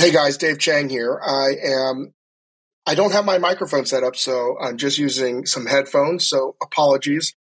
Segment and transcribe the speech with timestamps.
[0.00, 1.20] Hey guys, Dave Chang here.
[1.22, 2.14] I am
[2.86, 6.26] I don't have my microphone set up, so I'm just using some headphones.
[6.26, 7.34] So apologies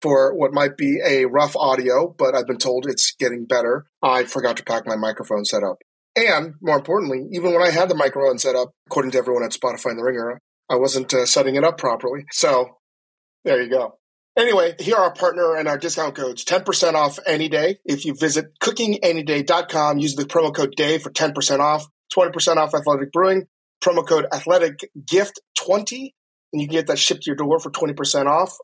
[0.00, 3.86] for what might be a rough audio, but I've been told it's getting better.
[4.00, 5.78] I forgot to pack my microphone set up.
[6.14, 9.50] And more importantly, even when I had the microphone set up, according to everyone at
[9.50, 10.38] Spotify and the Ringer,
[10.70, 12.24] I wasn't uh, setting it up properly.
[12.30, 12.78] So
[13.44, 13.98] there you go.
[14.36, 17.78] Anyway, here are our partner and our discount codes 10% off any day.
[17.84, 21.86] If you visit cookinganyday.com, use the promo code DAY for 10% off,
[22.16, 23.46] 20% off Athletic Brewing,
[23.82, 26.14] promo code Athletic Gift 20,
[26.52, 28.56] and you can get that shipped to your door for 20% off.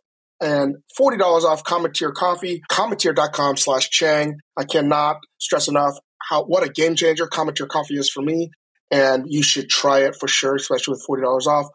[0.43, 4.39] And $40 off Cometeer Coffee, cometeer.com slash Chang.
[4.57, 8.51] I cannot stress enough how what a game changer Cometeer Coffee is for me.
[8.91, 11.67] And you should try it for sure, especially with $40 off.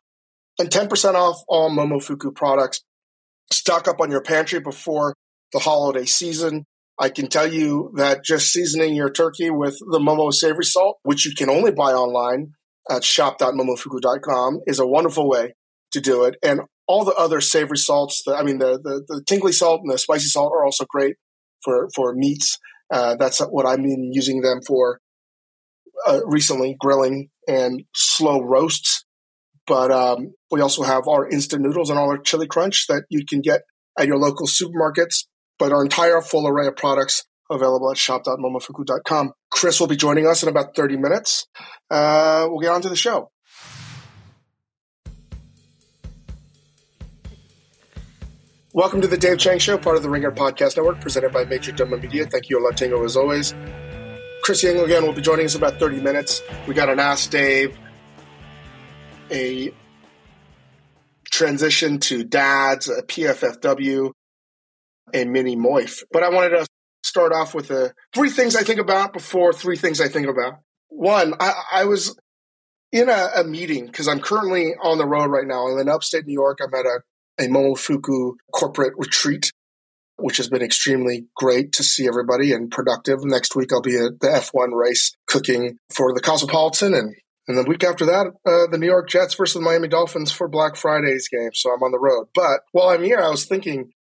[0.59, 2.81] And 10% off all Momofuku products
[3.51, 5.15] stock up on your pantry before
[5.53, 6.65] the holiday season.
[6.99, 11.25] I can tell you that just seasoning your turkey with the Momo savory salt, which
[11.25, 12.53] you can only buy online
[12.89, 15.53] at shop.momofuku.com, is a wonderful way
[15.91, 16.35] to do it.
[16.41, 19.91] And all the other savory salts, the, I mean, the, the, the tingly salt and
[19.91, 21.15] the spicy salt are also great
[21.63, 22.59] for, for meats.
[22.93, 24.99] Uh, that's what I've been using them for
[26.07, 29.04] uh, recently, grilling and slow roasts.
[29.67, 33.25] But um, we also have our instant noodles and all our chili crunch that you
[33.25, 33.61] can get
[33.97, 35.25] at your local supermarkets.
[35.57, 39.31] But our entire full array of products available at shop.momofuku.com.
[39.51, 41.47] Chris will be joining us in about 30 minutes.
[41.89, 43.31] Uh, we'll get on to the show.
[48.73, 52.01] Welcome to the Dave Chang Show, part of the Ringer Podcast Network, presented by Majordomo
[52.01, 52.25] Media.
[52.25, 53.55] Thank you, Latingo, as always.
[54.43, 56.41] Chris Ying again will be joining us in about 30 minutes.
[56.67, 57.77] We got an Ask Dave
[59.31, 59.73] a
[61.31, 64.11] transition to dads, a PFFW,
[65.13, 66.03] a mini MOIF.
[66.11, 66.65] But I wanted to
[67.03, 70.55] start off with the three things I think about before three things I think about.
[70.89, 72.17] One, I, I was
[72.91, 75.67] in a, a meeting because I'm currently on the road right now.
[75.67, 76.59] I'm in upstate New York.
[76.61, 77.01] I'm at a,
[77.39, 79.51] a Momofuku corporate retreat,
[80.17, 83.23] which has been extremely great to see everybody and productive.
[83.23, 87.13] Next week, I'll be at the F1 race cooking for the Cosmopolitan and
[87.47, 90.47] and the week after that, uh, the New York Jets versus the Miami Dolphins for
[90.47, 91.51] Black Friday's game.
[91.53, 92.27] So I'm on the road.
[92.33, 93.91] But while I'm here, I was thinking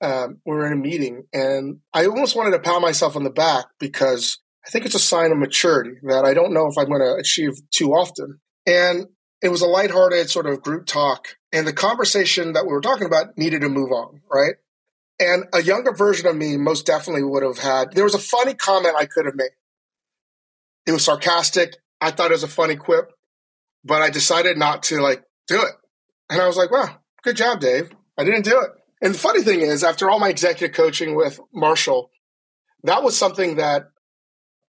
[0.00, 3.30] um, we were in a meeting, and I almost wanted to pat myself on the
[3.30, 6.88] back because I think it's a sign of maturity that I don't know if I'm
[6.88, 8.40] going to achieve too often.
[8.66, 9.06] And
[9.42, 13.06] it was a lighthearted sort of group talk, and the conversation that we were talking
[13.06, 14.54] about needed to move on, right?
[15.18, 17.92] And a younger version of me most definitely would have had.
[17.92, 19.50] There was a funny comment I could have made.
[20.86, 23.12] It was sarcastic I thought it was a funny quip,
[23.84, 25.72] but I decided not to like do it.
[26.30, 27.90] And I was like, wow, good job, Dave.
[28.16, 28.70] I didn't do it.
[29.02, 32.10] And the funny thing is, after all my executive coaching with Marshall,
[32.84, 33.84] that was something that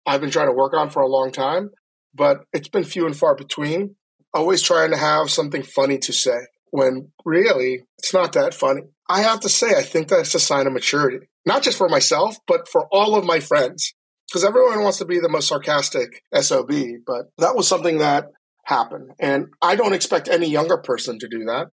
[0.07, 1.71] I've been trying to work on for a long time,
[2.15, 3.97] but it's been few and far between.
[4.33, 6.39] Always trying to have something funny to say
[6.71, 8.83] when really it's not that funny.
[9.09, 12.37] I have to say, I think that's a sign of maturity, not just for myself,
[12.47, 13.95] but for all of my friends
[14.29, 16.73] because everyone wants to be the most sarcastic SOB,
[17.07, 18.27] but that was something that
[18.65, 19.11] happened.
[19.19, 21.69] And I don't expect any younger person to do that,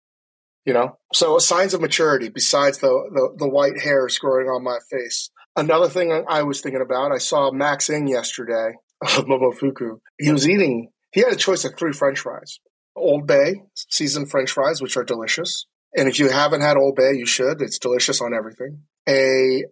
[0.66, 0.98] you know?
[1.14, 5.30] So signs of maturity besides the, the, the white hairs growing on my face.
[5.56, 10.00] Another thing I was thinking about, I saw Max Ng yesterday of Momofuku.
[10.20, 12.60] He was eating, he had a choice of three french fries.
[12.96, 15.66] Old Bay seasoned french fries, which are delicious.
[15.96, 17.62] And if you haven't had Old Bay, you should.
[17.62, 18.84] It's delicious on everything.
[19.08, 19.66] A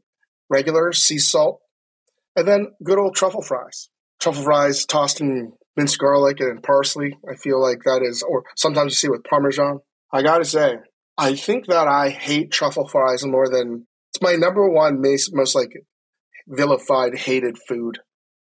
[0.49, 1.61] regular sea salt
[2.39, 3.89] and then good old truffle fries.
[4.19, 7.17] Truffle fries tossed in minced garlic and parsley.
[7.29, 9.79] I feel like that is, or sometimes you see with Parmesan.
[10.11, 10.77] I gotta say,
[11.17, 15.55] I think that I hate truffle fries more than, it's my number one most, most
[15.55, 15.71] like
[16.47, 17.99] vilified, hated food.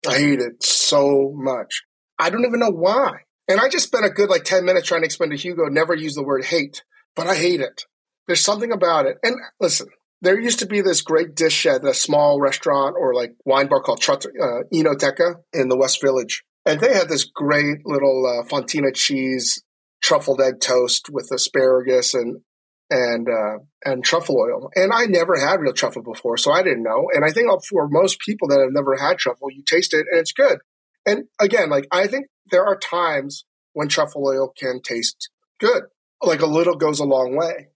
[0.07, 1.83] I hate it so much.
[2.19, 3.11] I don't even know why.
[3.47, 5.95] And I just spent a good like 10 minutes trying to explain to Hugo, never
[5.95, 6.83] use the word hate,
[7.15, 7.85] but I hate it.
[8.27, 9.17] There's something about it.
[9.23, 9.87] And listen,
[10.21, 13.81] there used to be this great dish at a small restaurant or like wine bar
[13.81, 16.43] called Trot- uh, Enoteca in the West Village.
[16.65, 19.63] And they had this great little uh, fontina cheese
[20.01, 22.41] truffled egg toast with asparagus and
[22.89, 24.69] and uh, and truffle oil.
[24.75, 27.09] And I never had real truffle before, so I didn't know.
[27.13, 30.19] And I think for most people that have never had truffle, you taste it and
[30.19, 30.59] it's good.
[31.05, 35.29] And again, like I think there are times when truffle oil can taste
[35.59, 35.83] good.
[36.21, 37.67] Like a little goes a long way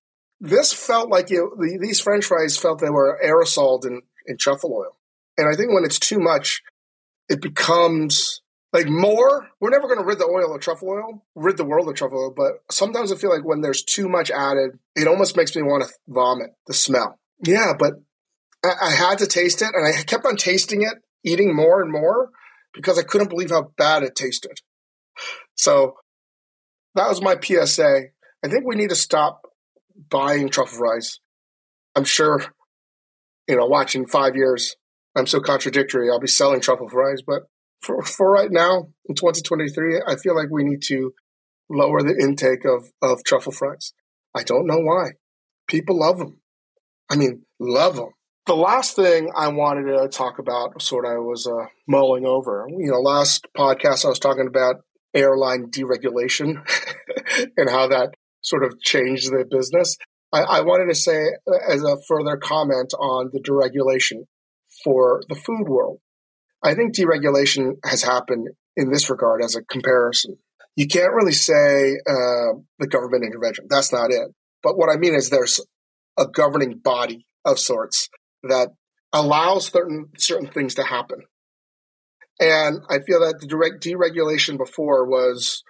[0.41, 4.73] this felt like you the, these French fries felt they were aerosoled in, in truffle
[4.73, 4.97] oil.
[5.37, 6.61] And I think when it's too much,
[7.29, 8.41] it becomes
[8.73, 9.47] like more.
[9.59, 12.19] We're never going to rid the oil of truffle oil, rid the world of truffle
[12.19, 12.33] oil.
[12.35, 15.83] But sometimes I feel like when there's too much added, it almost makes me want
[15.83, 17.19] to vomit the smell.
[17.45, 17.93] Yeah, but
[18.63, 21.91] I, I had to taste it, and I kept on tasting it, eating more and
[21.91, 22.31] more.
[22.73, 24.59] because I couldn't believe how bad it tasted.
[25.55, 25.95] So
[26.95, 28.05] that was my PSA.
[28.43, 29.50] I think we need to stop
[30.11, 31.19] buying truffle fries.
[31.95, 32.45] I'm sure,
[33.47, 34.75] you know, watching five years,
[35.15, 36.09] I'm so contradictory.
[36.11, 37.43] I'll be selling truffle fries, but
[37.81, 41.13] for, for right now in 2023, I feel like we need to
[41.69, 43.93] lower the intake of, of truffle fries.
[44.35, 45.11] I don't know why.
[45.67, 46.39] People love them.
[47.09, 48.09] I mean, love them.
[48.45, 52.67] The last thing I wanted to talk about, sort of, I was uh, mulling over.
[52.69, 54.77] You know, last podcast I was talking about
[55.13, 56.63] airline deregulation
[57.57, 58.11] and how that
[58.41, 59.97] sort of change the business.
[60.33, 61.19] I, I wanted to say,
[61.69, 64.25] as a further comment on the deregulation
[64.83, 65.99] for the food world,
[66.63, 70.37] I think deregulation has happened in this regard as a comparison.
[70.75, 73.65] You can't really say uh, the government intervention.
[73.69, 74.29] That's not it.
[74.63, 75.59] But what I mean is there's
[76.17, 78.09] a governing body of sorts
[78.43, 78.69] that
[79.11, 81.23] allows certain certain things to happen.
[82.39, 85.63] And I feel that the direct deregulation before was,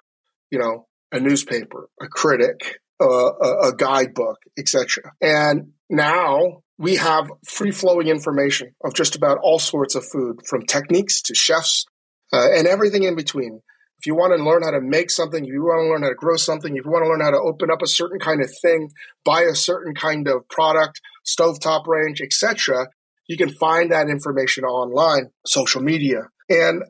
[0.51, 5.11] you know, a newspaper, a critic, a, a guidebook, etc.
[5.21, 10.65] And now we have free flowing information of just about all sorts of food, from
[10.65, 11.85] techniques to chefs
[12.33, 13.61] uh, and everything in between.
[13.99, 16.09] If you want to learn how to make something, if you want to learn how
[16.09, 18.41] to grow something, if you want to learn how to open up a certain kind
[18.41, 18.89] of thing,
[19.23, 22.87] buy a certain kind of product, stovetop range, etc.,
[23.27, 26.29] you can find that information online, social media.
[26.49, 26.83] And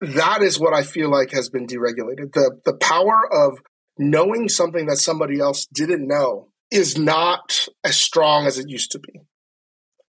[0.00, 2.32] that is what I feel like has been deregulated.
[2.32, 3.58] The the power of
[3.98, 8.98] knowing something that somebody else didn't know is not as strong as it used to
[8.98, 9.20] be.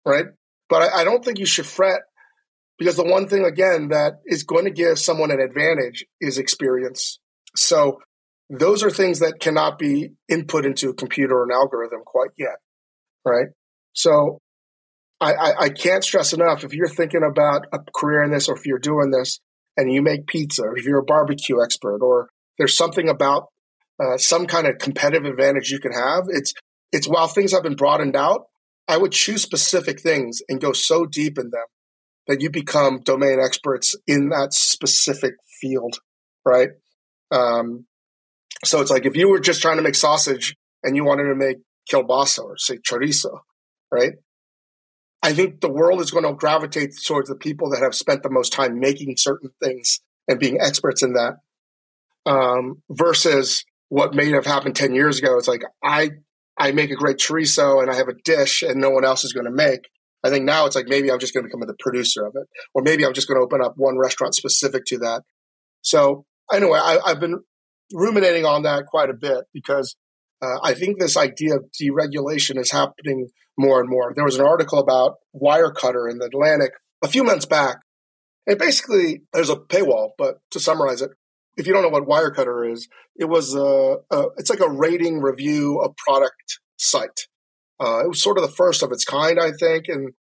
[0.07, 0.27] Right?
[0.69, 2.01] But I, I don't think you should fret
[2.79, 7.19] because the one thing, again, that is going to give someone an advantage is experience.
[7.57, 7.99] So
[8.51, 12.57] those are things that cannot be input into a computer or an algorithm quite yet.
[13.25, 13.49] Right.
[13.93, 14.41] So
[15.21, 18.57] I, I, I, can't stress enough if you're thinking about a career in this or
[18.57, 19.41] if you're doing this
[19.77, 22.29] and you make pizza or if you're a barbecue expert or
[22.59, 23.49] there's something about
[24.03, 26.53] uh, some kind of competitive advantage you can have, it's,
[26.93, 28.47] it's while things have been broadened out,
[28.87, 31.65] I would choose specific things and go so deep in them
[32.27, 35.99] that you become domain experts in that specific field,
[36.45, 36.71] right?
[37.31, 37.87] Um,
[38.65, 41.35] so it's like if you were just trying to make sausage and you wanted to
[41.35, 41.59] make
[41.91, 43.41] kielbasa or say chorizo,
[43.91, 44.13] right?
[45.25, 48.31] I think the world is going to gravitate towards the people that have spent the
[48.31, 51.37] most time making certain things and being experts in that,
[52.27, 55.39] um, versus what may have happened ten years ago.
[55.39, 56.11] It's like I
[56.59, 59.33] I make a great chorizo and I have a dish and no one else is
[59.33, 59.89] going to make.
[60.23, 62.47] I think now it's like maybe I'm just going to become the producer of it,
[62.75, 65.23] or maybe I'm just going to open up one restaurant specific to that.
[65.81, 67.41] So anyway, I, have been
[67.95, 69.97] ruminating on that quite a bit because
[70.45, 74.13] uh, I think this idea of deregulation is happening more and more.
[74.15, 77.79] There was an article about Wirecutter in the Atlantic a few months back.
[78.47, 81.11] And basically, there's a paywall, but to summarize it,
[81.57, 85.21] if you don't know what Wirecutter is, it was a, a it's like a rating
[85.21, 87.27] review of product site.
[87.81, 89.87] Uh, it was sort of the first of its kind, I think.
[89.89, 90.13] And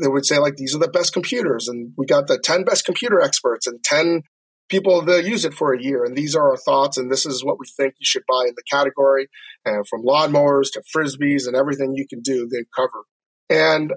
[0.00, 1.68] they would say, like, these are the best computers.
[1.68, 4.22] And we got the 10 best computer experts and 10
[4.68, 6.04] people that use it for a year.
[6.04, 6.96] And these are our thoughts.
[6.96, 9.28] And this is what we think you should buy in the category.
[9.64, 13.04] And from lawnmowers to frisbees and everything you can do, they cover.
[13.50, 13.92] And,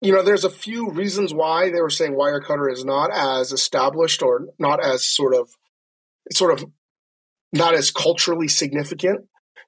[0.00, 4.22] you know, there's a few reasons why they were saying Wirecutter is not as established
[4.22, 5.50] or not as sort of,
[6.32, 6.68] sort of
[7.52, 9.26] not as culturally significant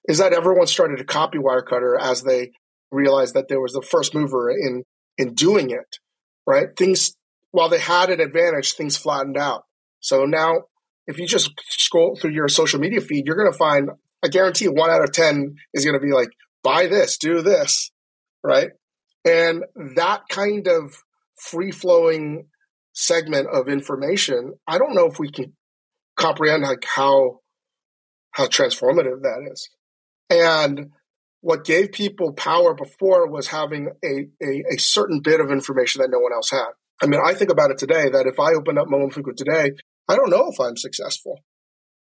[0.08, 2.52] is that everyone started to copy Wirecutter as they
[2.90, 4.84] realized that there was the first mover in
[5.18, 5.98] in doing it.
[6.46, 6.68] Right?
[6.76, 7.16] Things
[7.50, 9.64] while they had an advantage, things flattened out.
[10.00, 10.62] So now,
[11.06, 13.90] if you just scroll through your social media feed, you're going to find,
[14.24, 16.30] I guarantee, one out of ten is going to be like,
[16.62, 17.90] buy this, do this,
[18.42, 18.70] right?
[19.24, 19.64] And
[19.96, 20.96] that kind of
[21.36, 22.46] free flowing
[22.92, 25.52] segment of information, I don't know if we can
[26.16, 27.40] comprehend like how
[28.32, 29.70] how transformative that is.
[30.28, 30.90] And
[31.40, 36.10] what gave people power before was having a, a, a, certain bit of information that
[36.10, 36.70] no one else had.
[37.02, 39.72] I mean, I think about it today that if I open up Momofuku today,
[40.08, 41.40] I don't know if I'm successful,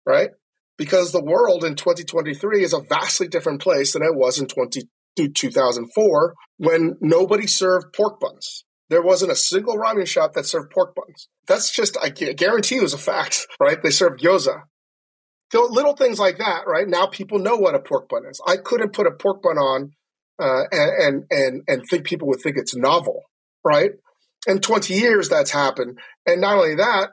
[0.04, 0.30] right?
[0.78, 4.88] Because the world in 2023 is a vastly different place than it was in 20,
[5.16, 8.64] 2004 when nobody served pork buns.
[8.88, 11.28] There wasn't a single ramen shop that served pork buns.
[11.48, 13.82] That's just, I guarantee you, is a fact, right?
[13.82, 14.62] They served gyoza.
[15.52, 16.88] So little things like that, right?
[16.88, 18.40] Now people know what a pork bun is.
[18.46, 19.92] I couldn't put a pork bun on
[20.38, 23.22] uh, and and and think people would think it's novel,
[23.64, 23.92] right?
[24.46, 27.10] In 20 years, that's happened, and not only that,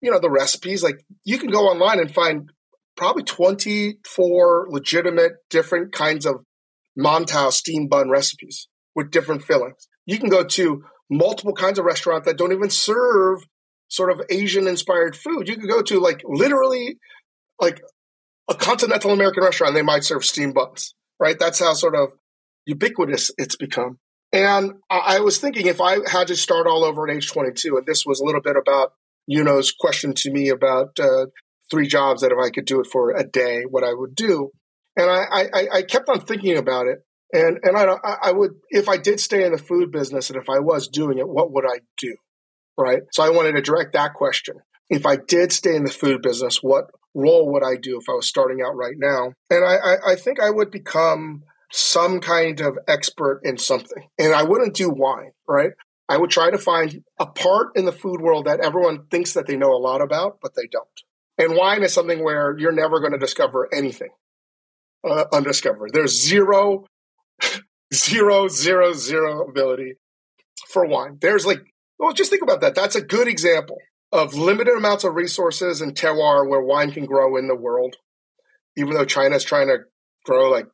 [0.00, 2.50] you know, the recipes like you can go online and find
[2.96, 6.36] probably 24 legitimate different kinds of
[6.98, 9.88] Mantou steam bun recipes with different fillings.
[10.06, 13.44] You can go to multiple kinds of restaurants that don't even serve
[13.88, 15.48] sort of Asian inspired food.
[15.48, 16.96] You could go to like literally
[17.60, 17.80] like
[18.48, 21.38] a continental American restaurant, they might serve steam buns, right?
[21.38, 22.12] That's how sort of
[22.66, 23.98] ubiquitous it's become.
[24.32, 27.86] And I, was thinking if I had to start all over at age 22, and
[27.86, 28.94] this was a little bit about
[29.30, 31.26] Euno's question to me about uh,
[31.70, 34.50] three jobs that if I could do it for a day, what I would do.
[34.96, 37.00] And I, I, I kept on thinking about it.
[37.34, 40.48] And, and I, I would, if I did stay in the food business and if
[40.48, 42.16] I was doing it, what would I do?
[42.78, 43.02] Right.
[43.12, 44.56] So I wanted to direct that question.
[44.88, 48.12] If I did stay in the food business, what role would I do if I
[48.12, 49.32] was starting out right now?
[49.50, 54.08] And I, I think I would become some kind of expert in something.
[54.18, 55.72] And I wouldn't do wine, right?
[56.08, 59.46] I would try to find a part in the food world that everyone thinks that
[59.46, 60.86] they know a lot about, but they don't.
[61.38, 64.10] And wine is something where you're never going to discover anything
[65.02, 65.92] uh, undiscovered.
[65.94, 66.84] There's zero,
[67.94, 69.94] zero, zero, zero ability
[70.68, 71.16] for wine.
[71.20, 71.62] There's like,
[71.98, 72.74] well, just think about that.
[72.74, 73.78] That's a good example
[74.12, 77.96] of limited amounts of resources and terroir where wine can grow in the world,
[78.76, 79.78] even though China's trying to
[80.26, 80.66] grow like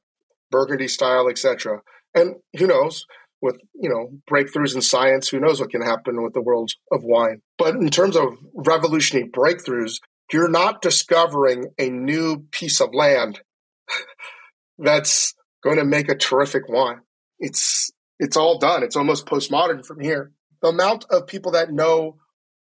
[0.51, 1.81] Burgundy style, etc.
[2.15, 3.05] And who knows,
[3.41, 7.03] with you know breakthroughs in science, who knows what can happen with the world of
[7.03, 7.43] wine.
[7.57, 10.01] But in terms of revolutionary breakthroughs,
[10.33, 13.41] you're not discovering a new piece of land
[14.79, 17.01] that's going to make a terrific wine.
[17.39, 18.83] It's it's all done.
[18.83, 20.33] It's almost postmodern from here.
[20.61, 22.17] The amount of people that know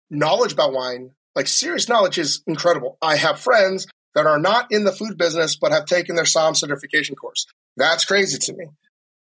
[0.09, 2.97] knowledge about wine, like serious knowledge, is incredible.
[3.03, 6.55] I have friends that are not in the food business but have taken their SOM
[6.55, 7.47] certification course.
[7.77, 8.67] That's crazy to me.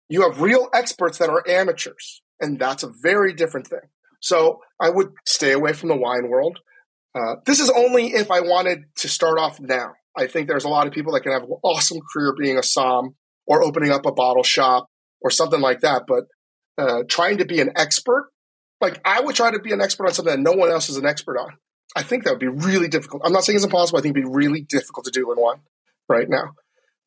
[0.08, 3.80] You have real experts that are amateurs, and that's a very different thing.
[4.20, 6.58] So I would stay away from the wine world.
[7.14, 9.94] Uh, this is only if I wanted to start off now.
[10.16, 12.62] I think there's a lot of people that can have an awesome career being a
[12.62, 13.14] SOM
[13.46, 14.88] or opening up a bottle shop
[15.20, 16.04] or something like that.
[16.06, 16.24] But
[16.78, 18.30] uh, trying to be an expert,
[18.80, 20.96] like I would try to be an expert on something that no one else is
[20.96, 21.52] an expert on.
[21.94, 23.22] I think that would be really difficult.
[23.24, 23.98] I'm not saying it's impossible.
[23.98, 25.60] I think it'd be really difficult to do in one
[26.08, 26.52] right now.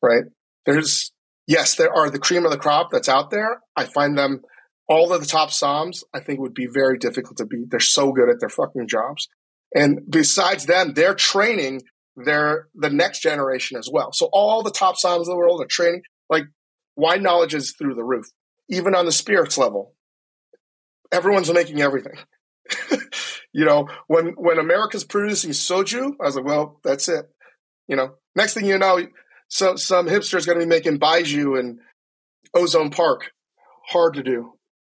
[0.02, 0.24] Right?
[0.66, 1.12] There's
[1.50, 3.60] yes, there are the cream of the crop that's out there.
[3.76, 4.42] I find them
[4.88, 7.70] all of the top SOMs, I think would be very difficult to beat.
[7.70, 9.28] They're so good at their fucking jobs.
[9.74, 11.82] And besides them, they're training
[12.16, 14.12] their the next generation as well.
[14.12, 16.02] So all the top SOMs of the world are training.
[16.28, 16.44] Like
[16.96, 18.26] wine knowledge is through the roof,
[18.68, 19.94] even on the spirits level.
[21.12, 22.16] Everyone's making everything.
[23.52, 27.26] you know, when when America's producing soju, I was like, well, that's it.
[27.88, 29.00] You know, next thing you know,
[29.50, 31.80] so some hipster is going to be making baijiu and
[32.54, 33.32] Ozone Park.
[33.88, 34.52] Hard to do.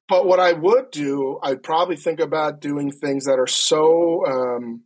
[0.09, 4.85] But what I would do, I'd probably think about doing things that are so um,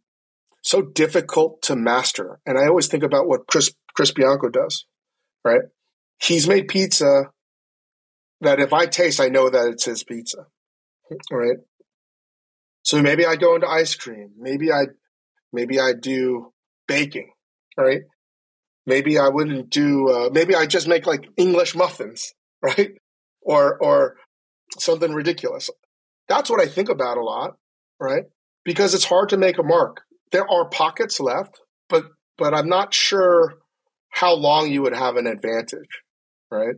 [0.62, 2.40] so difficult to master.
[2.44, 4.86] And I always think about what Chris Chris Bianco does.
[5.44, 5.62] Right?
[6.20, 7.30] He's made pizza
[8.40, 10.46] that if I taste, I know that it's his pizza.
[11.30, 11.58] Right?
[12.82, 14.32] So maybe I go into ice cream.
[14.36, 14.86] Maybe I
[15.52, 16.52] maybe I do
[16.88, 17.30] baking.
[17.76, 18.02] Right?
[18.90, 20.08] Maybe I wouldn't do.
[20.10, 22.34] Uh, maybe I just make like English muffins.
[22.62, 22.90] Right?
[23.40, 24.16] Or or
[24.78, 25.70] something ridiculous.
[26.28, 27.56] That's what I think about a lot,
[27.98, 28.24] right?
[28.66, 30.02] Because it's hard to make a mark.
[30.30, 32.04] There are pockets left, but
[32.36, 33.54] but I'm not sure
[34.10, 36.02] how long you would have an advantage,
[36.50, 36.76] right?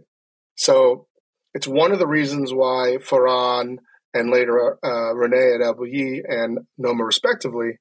[0.55, 1.09] So
[1.53, 3.79] it's one of the reasons why Ferran
[4.15, 7.81] and later uh, Rene at Bulli and Noma respectively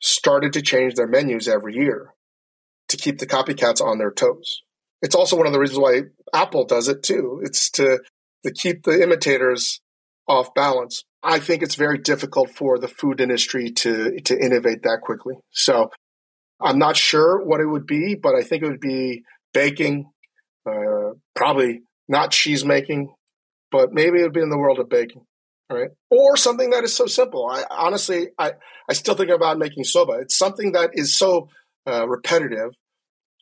[0.00, 2.12] started to change their menus every year
[2.90, 4.62] to keep the copycats on their toes.
[5.02, 6.02] It's also one of the reasons why
[6.34, 7.40] Apple does it too.
[7.42, 8.00] It's to
[8.44, 9.80] to keep the imitators
[10.28, 11.04] off balance.
[11.22, 15.34] I think it's very difficult for the food industry to to innovate that quickly.
[15.50, 15.90] So
[16.60, 19.22] I'm not sure what it would be, but I think it would be
[19.54, 20.10] baking,
[20.68, 23.12] uh, probably not cheese making,
[23.70, 25.22] but maybe it would be in the world of baking,
[25.70, 25.90] right?
[26.10, 27.46] Or something that is so simple.
[27.46, 28.52] I honestly, I
[28.88, 30.14] I still think about making soba.
[30.20, 31.48] It's something that is so
[31.86, 32.72] uh, repetitive,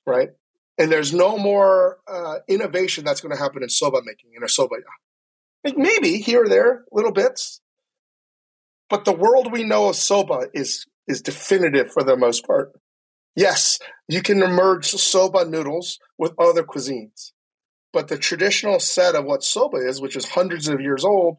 [0.07, 0.31] right?
[0.79, 4.49] and there's no more uh, innovation that's going to happen in soba making in a
[4.49, 4.77] soba
[5.77, 7.61] maybe here or there, little bits,
[8.89, 12.73] but the world we know of soba is is definitive for the most part.
[13.35, 13.79] Yes,
[14.09, 17.33] you can merge soba noodles with other cuisines,
[17.93, 21.39] but the traditional set of what soba is, which is hundreds of years old,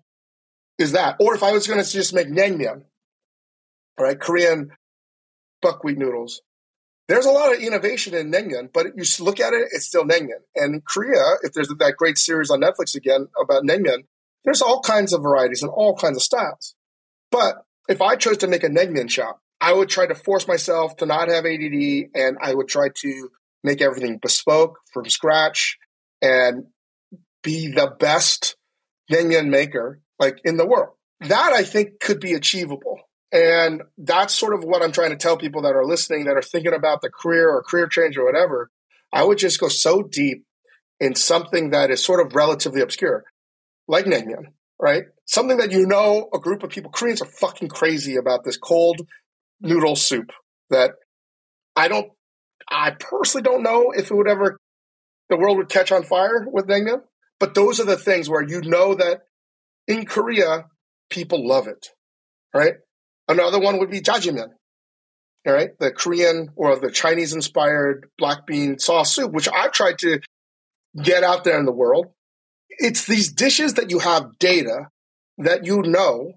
[0.77, 1.15] is that.
[1.20, 2.84] Or if I was going to just make naengmyeon,
[4.00, 4.72] right, Korean
[5.62, 6.41] buckwheat noodles,
[7.09, 10.43] there's a lot of innovation in naengmyeon, but you look at it, it's still naengmyeon.
[10.55, 14.03] And Korea, if there's that great series on Netflix again about naengmyeon,
[14.45, 16.75] there's all kinds of varieties and all kinds of styles.
[17.31, 20.97] But if I chose to make a naengmyeon shop, I would try to force myself
[20.97, 23.29] to not have ADD, and I would try to
[23.63, 25.79] make everything bespoke from scratch
[26.21, 26.65] and
[27.41, 28.55] be the best
[29.11, 30.93] naengmyeon maker like in the world.
[31.21, 32.99] That I think could be achievable.
[33.31, 36.41] And that's sort of what I'm trying to tell people that are listening that are
[36.41, 38.71] thinking about the career or career change or whatever.
[39.13, 40.45] I would just go so deep
[41.00, 43.24] in something that is sort of relatively obscure,
[43.88, 45.03] like naengmyeon, right?
[45.25, 49.01] Something that you know a group of people, Koreans are fucking crazy about this cold
[49.62, 50.31] noodle soup
[50.69, 50.91] that
[51.75, 52.12] I don't,
[52.69, 54.57] I personally don't know if it would ever,
[55.29, 57.01] the world would catch on fire with naengmyeon.
[57.39, 59.21] But those are the things where you know that
[59.88, 60.65] in Korea,
[61.09, 61.88] people love it,
[62.53, 62.74] right?
[63.29, 64.50] Another one would be jjajangmyeon,
[65.45, 65.69] all right?
[65.79, 70.19] The Korean or the Chinese inspired black bean sauce soup, which I've tried to
[71.01, 72.07] get out there in the world.
[72.69, 74.88] It's these dishes that you have data
[75.38, 76.33] that you know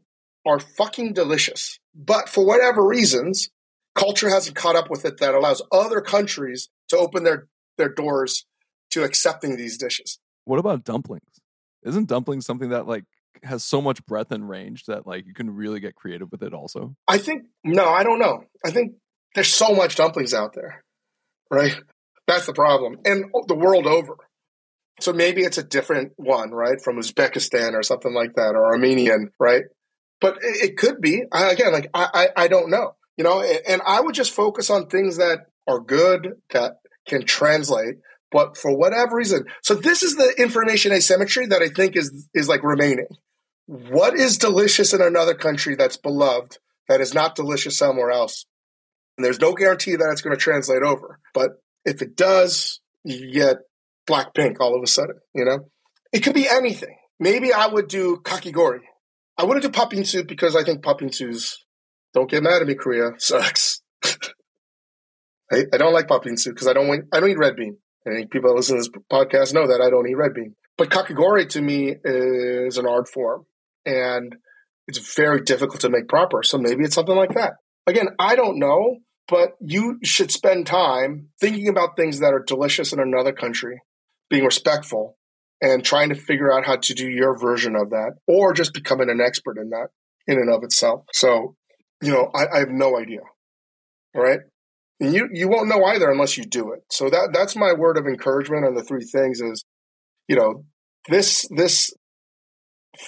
[0.46, 1.78] are fucking delicious.
[1.94, 3.48] But for whatever reasons,
[3.94, 8.44] culture hasn't caught up with it that allows other countries to open their, their doors
[8.90, 10.18] to accepting these dishes.
[10.44, 11.22] What about dumplings?
[11.84, 13.04] Isn't dumplings something that like
[13.42, 16.52] has so much breadth and range that like you can really get creative with it
[16.52, 16.94] also?
[17.08, 18.44] I think no, I don't know.
[18.64, 18.94] I think
[19.34, 20.84] there's so much dumplings out there.
[21.50, 21.74] Right?
[22.26, 22.98] That's the problem.
[23.04, 24.16] And the world over.
[25.00, 26.80] So maybe it's a different one, right?
[26.80, 29.64] From Uzbekistan or something like that, or Armenian, right?
[30.20, 31.24] But it, could be.
[31.32, 33.42] I, again, like I, I, I don't know, you know.
[33.42, 36.76] And I would just focus on things that are good that
[37.08, 37.96] can translate.
[38.32, 42.48] But for whatever reason, so this is the information asymmetry that I think is is
[42.48, 43.08] like remaining.
[43.66, 46.58] What is delicious in another country that's beloved
[46.88, 48.46] that is not delicious somewhere else?
[49.16, 51.20] And there's no guarantee that it's going to translate over.
[51.34, 51.50] But
[51.84, 53.58] if it does, you get
[54.08, 55.68] Blackpink all of a sudden, you know?
[56.12, 56.96] It could be anything.
[57.20, 58.80] Maybe I would do kakigori.
[59.38, 61.54] I wouldn't do patbingsu because I think patbingsus,
[62.14, 63.80] don't get mad at me, Korea, sucks.
[65.50, 67.78] I, I, don't like patbingsu because I don't I don't eat red bean.
[68.06, 70.54] I think people that listen to this podcast know that I don't eat red bean.
[70.76, 73.46] But kakigori to me is an art form
[73.84, 74.34] and
[74.88, 76.42] it's very difficult to make proper.
[76.42, 77.54] So maybe it's something like that.
[77.86, 82.92] Again, I don't know, but you should spend time thinking about things that are delicious
[82.92, 83.80] in another country
[84.30, 85.16] being respectful
[85.60, 89.10] and trying to figure out how to do your version of that or just becoming
[89.10, 89.88] an expert in that
[90.26, 91.04] in and of itself.
[91.12, 91.54] So,
[92.02, 93.20] you know, I, I have no idea.
[94.14, 94.40] All right.
[95.02, 96.84] And you, you won't know either unless you do it.
[96.88, 99.64] So that, that's my word of encouragement on the three things is,
[100.28, 100.64] you know,
[101.08, 101.92] this, this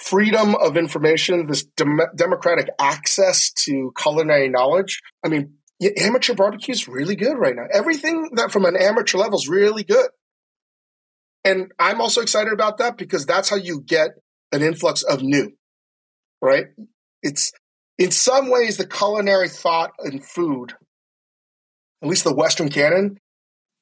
[0.03, 4.99] freedom of information, this dem- democratic access to culinary knowledge.
[5.23, 5.53] I mean,
[5.97, 7.67] amateur barbecue is really good right now.
[7.71, 10.09] Everything that from an amateur level is really good.
[11.45, 14.09] And I'm also excited about that because that's how you get
[14.51, 15.53] an influx of new,
[16.41, 16.65] right?
[17.23, 17.53] It's
[17.97, 20.73] in some ways the culinary thought and food,
[22.01, 23.17] at least the Western canon,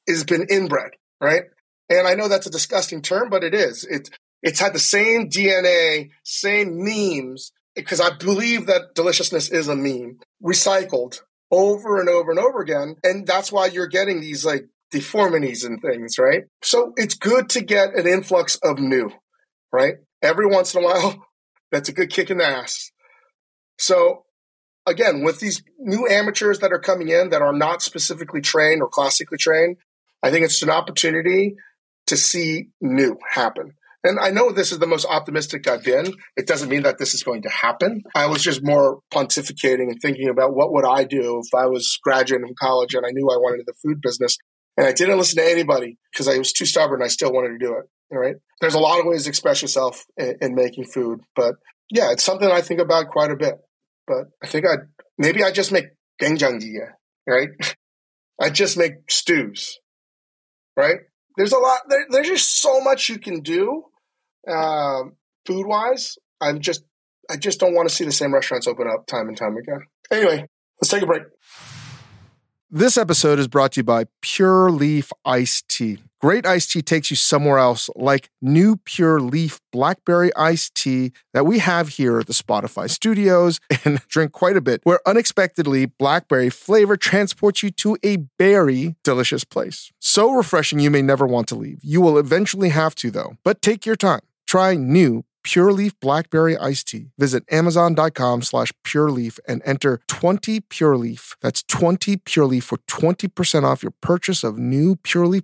[0.07, 1.43] has been inbred, right?
[1.89, 3.85] And I know that's a disgusting term, but it is.
[3.89, 4.09] It's
[4.41, 10.19] it's had the same DNA, same memes, because I believe that deliciousness is a meme,
[10.43, 12.95] recycled over and over and over again.
[13.03, 16.43] And that's why you're getting these like deformities and things, right?
[16.61, 19.11] So it's good to get an influx of new,
[19.71, 19.95] right?
[20.21, 21.25] Every once in a while,
[21.71, 22.91] that's a good kick in the ass.
[23.77, 24.23] So
[24.85, 28.89] again, with these new amateurs that are coming in that are not specifically trained or
[28.89, 29.77] classically trained,
[30.21, 31.55] I think it's an opportunity
[32.07, 33.73] to see new happen.
[34.05, 36.13] And I know this is the most optimistic I've been.
[36.35, 38.03] It doesn't mean that this is going to happen.
[38.13, 41.97] I was just more pontificating and thinking about what would I do if I was
[42.03, 44.37] graduating from college and I knew I wanted the food business.
[44.75, 47.01] And I didn't listen to anybody because I was too stubborn.
[47.01, 47.85] I still wanted to do it.
[48.11, 48.35] All right.
[48.59, 51.55] There's a lot of ways to express yourself in, in making food, but
[51.89, 53.55] yeah, it's something I think about quite a bit.
[54.07, 54.75] But I think I
[55.17, 55.85] maybe I just make
[56.21, 56.91] doenjangjjigae,
[57.27, 57.49] right?
[58.41, 59.79] I just make stews,
[60.75, 60.97] right?
[61.37, 61.81] There's a lot.
[61.87, 63.85] There, there's just so much you can do,
[64.47, 65.03] uh,
[65.45, 66.17] food wise.
[66.41, 66.83] I'm just
[67.29, 69.81] I just don't want to see the same restaurants open up time and time again.
[70.11, 70.45] Anyway,
[70.81, 71.23] let's take a break.
[72.69, 75.99] This episode is brought to you by Pure Leaf Iced Tea.
[76.23, 81.45] Great iced tea takes you somewhere else, like new Pure Leaf Blackberry Iced Tea that
[81.45, 86.49] we have here at the Spotify studios and drink quite a bit, where unexpectedly blackberry
[86.49, 89.91] flavor transports you to a berry delicious place.
[89.99, 91.79] So refreshing you may never want to leave.
[91.83, 93.35] You will eventually have to, though.
[93.43, 94.21] But take your time.
[94.47, 97.11] Try new Pure Leaf Blackberry Iced Tea.
[97.17, 101.35] Visit Amazon.com slash Pure Leaf and enter 20 Pure Leaf.
[101.41, 105.43] That's 20 Pure Leaf for 20% off your purchase of new Pure Leaf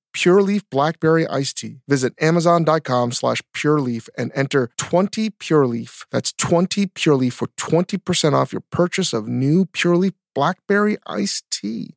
[0.13, 1.77] Pure Leaf Blackberry Iced Tea.
[1.87, 6.05] Visit Amazon.com slash Pure Leaf and enter 20 Pure Leaf.
[6.11, 11.49] That's 20 Pure Leaf for 20% off your purchase of new Pure Leaf Blackberry Iced
[11.51, 11.95] Tea.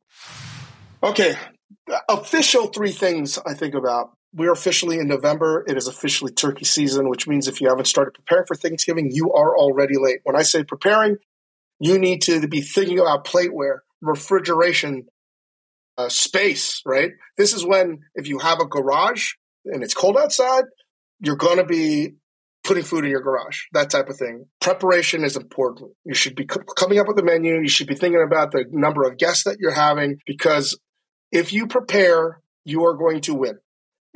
[1.03, 1.35] Okay.
[2.09, 4.11] Official three things I think about.
[4.33, 5.63] We're officially in November.
[5.67, 9.31] It is officially turkey season, which means if you haven't started preparing for Thanksgiving, you
[9.31, 10.19] are already late.
[10.23, 11.17] When I say preparing,
[11.79, 15.07] you need to be thinking about plateware, refrigeration,
[15.97, 17.11] uh, space, right?
[17.37, 19.31] This is when, if you have a garage
[19.65, 20.65] and it's cold outside,
[21.19, 22.15] you're going to be
[22.63, 24.45] putting food in your garage, that type of thing.
[24.59, 25.91] Preparation is important.
[26.03, 27.59] You should be c- coming up with a menu.
[27.61, 30.77] You should be thinking about the number of guests that you're having because
[31.31, 33.59] if you prepare, you are going to win.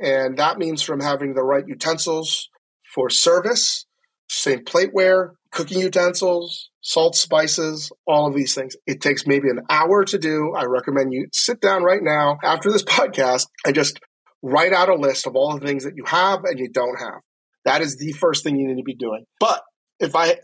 [0.00, 2.48] And that means from having the right utensils
[2.94, 3.86] for service,
[4.30, 8.76] same plateware, cooking utensils, salt, spices, all of these things.
[8.86, 10.54] It takes maybe an hour to do.
[10.56, 13.98] I recommend you sit down right now after this podcast and just
[14.42, 17.20] write out a list of all the things that you have and you don't have.
[17.64, 19.24] That is the first thing you need to be doing.
[19.38, 19.62] But
[19.98, 20.36] if I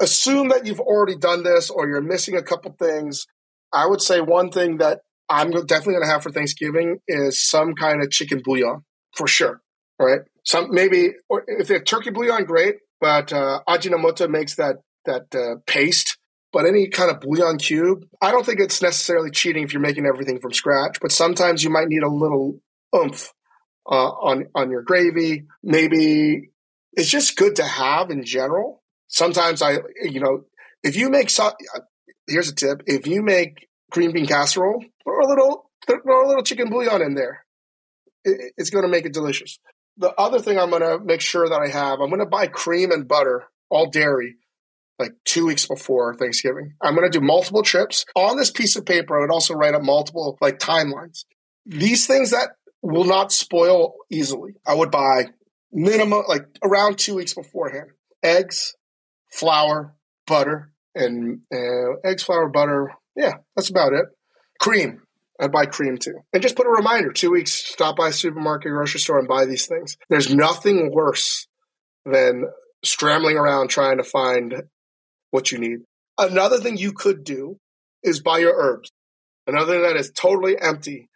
[0.00, 3.26] assume that you've already done this or you're missing a couple things,
[3.72, 7.74] I would say one thing that I'm definitely going to have for Thanksgiving is some
[7.74, 8.84] kind of chicken bouillon
[9.16, 9.60] for sure.
[9.98, 10.20] Right?
[10.44, 12.76] Some maybe, or if they have turkey bouillon, great.
[13.00, 16.18] But uh, Ajinomoto makes that that uh, paste.
[16.52, 20.06] But any kind of bouillon cube, I don't think it's necessarily cheating if you're making
[20.06, 20.98] everything from scratch.
[21.00, 22.60] But sometimes you might need a little
[22.94, 23.32] oomph
[23.88, 25.44] uh, on on your gravy.
[25.62, 26.50] Maybe
[26.92, 28.82] it's just good to have in general.
[29.08, 30.44] Sometimes I, you know,
[30.82, 31.52] if you make so,
[32.26, 36.42] here's a tip: if you make green bean casserole, throw a little throw a little
[36.42, 37.44] chicken bouillon in there.
[38.24, 39.58] It, it's going to make it delicious.
[39.98, 42.46] The other thing I'm going to make sure that I have, I'm going to buy
[42.46, 44.36] cream and butter, all dairy,
[44.98, 46.74] like two weeks before Thanksgiving.
[46.80, 49.16] I'm going to do multiple trips on this piece of paper.
[49.16, 51.24] I would also write up multiple like timelines.
[51.66, 52.50] These things that
[52.82, 54.54] will not spoil easily.
[54.66, 55.26] I would buy
[55.72, 57.90] minimum like around two weeks beforehand.
[58.22, 58.74] Eggs,
[59.32, 59.94] flour,
[60.26, 62.92] butter, and uh, eggs, flour, butter.
[63.16, 64.06] Yeah, that's about it.
[64.60, 65.02] Cream.
[65.40, 66.20] I'd buy cream too.
[66.32, 69.44] And just put a reminder two weeks, stop by a supermarket, grocery store, and buy
[69.44, 69.96] these things.
[70.08, 71.46] There's nothing worse
[72.04, 72.44] than
[72.84, 74.62] scrambling around trying to find
[75.30, 75.78] what you need.
[76.16, 77.58] Another thing you could do
[78.02, 78.90] is buy your herbs.
[79.46, 81.08] Another thing that is totally empty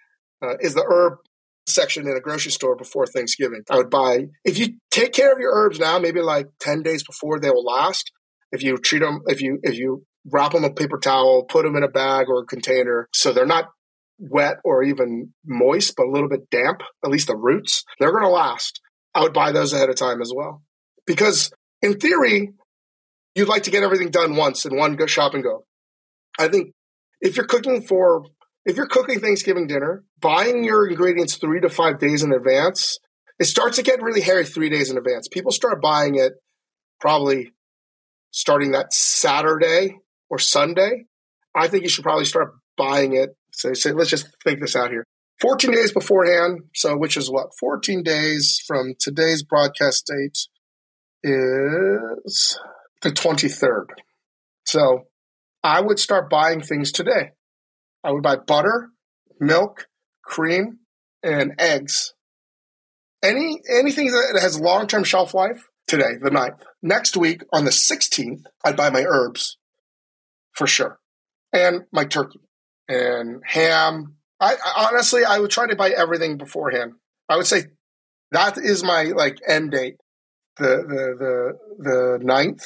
[0.43, 1.19] uh, is the herb
[1.67, 3.63] section in a grocery store before Thanksgiving.
[3.71, 7.05] I would buy, if you take care of your herbs now, maybe like 10 days
[7.05, 8.11] before they will last,
[8.51, 11.77] if you treat them, if you, if you wrap them a paper towel, put them
[11.77, 13.71] in a bag or a container so they're not
[14.19, 18.25] wet or even moist, but a little bit damp, at least the roots, they're going
[18.25, 18.81] to last.
[19.15, 20.63] I would buy those ahead of time as well.
[21.07, 22.53] Because in theory,
[23.35, 25.65] you'd like to get everything done once in one go shop and go.
[26.39, 26.73] I think
[27.21, 28.25] if you're cooking for
[28.65, 32.99] if you're cooking Thanksgiving dinner, buying your ingredients three to five days in advance,
[33.39, 35.27] it starts to get really hairy three days in advance.
[35.29, 36.35] People start buying it
[37.01, 37.53] probably
[38.31, 39.99] starting that Saturday
[40.31, 41.07] or Sunday.
[41.55, 43.31] I think you should probably start buying it.
[43.53, 45.05] So say, let's just think this out here.
[45.41, 46.63] 14 days beforehand.
[46.75, 47.51] So, which is what?
[47.59, 50.39] 14 days from today's broadcast date
[51.23, 52.59] is
[53.03, 53.87] the 23rd.
[54.65, 55.07] So,
[55.65, 57.31] I would start buying things today.
[58.05, 58.91] I would buy butter,
[59.39, 59.87] milk,
[60.25, 60.79] cream,
[61.23, 62.15] and eggs.
[63.23, 66.63] Any anything that has long term shelf life today, the 9th.
[66.83, 69.57] Next week on the 16th, I'd buy my herbs
[70.53, 70.99] for sure.
[71.53, 72.41] And my turkey
[72.93, 74.17] and ham.
[74.41, 76.95] I, I honestly I would try to buy everything beforehand.
[77.29, 77.65] I would say
[78.33, 79.97] that is my like end date.
[80.57, 82.65] The the the the 9th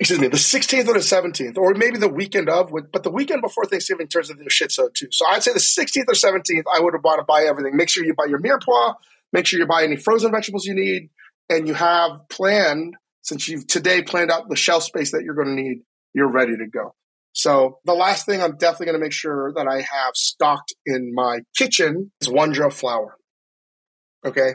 [0.00, 3.40] excuse me, the 16th or the 17th, or maybe the weekend of, but the weekend
[3.40, 5.08] before Thanksgiving turns into a shit show too.
[5.10, 7.76] So I'd say the 16th or 17th, I would want to buy everything.
[7.76, 8.94] Make sure you buy your mirepoix,
[9.32, 11.10] make sure you buy any frozen vegetables you need,
[11.48, 15.56] and you have planned, since you've today planned out the shelf space that you're going
[15.56, 16.94] to need, you're ready to go.
[17.36, 21.12] So the last thing I'm definitely going to make sure that I have stocked in
[21.14, 23.18] my kitchen is Wondra flour.
[24.24, 24.54] Okay.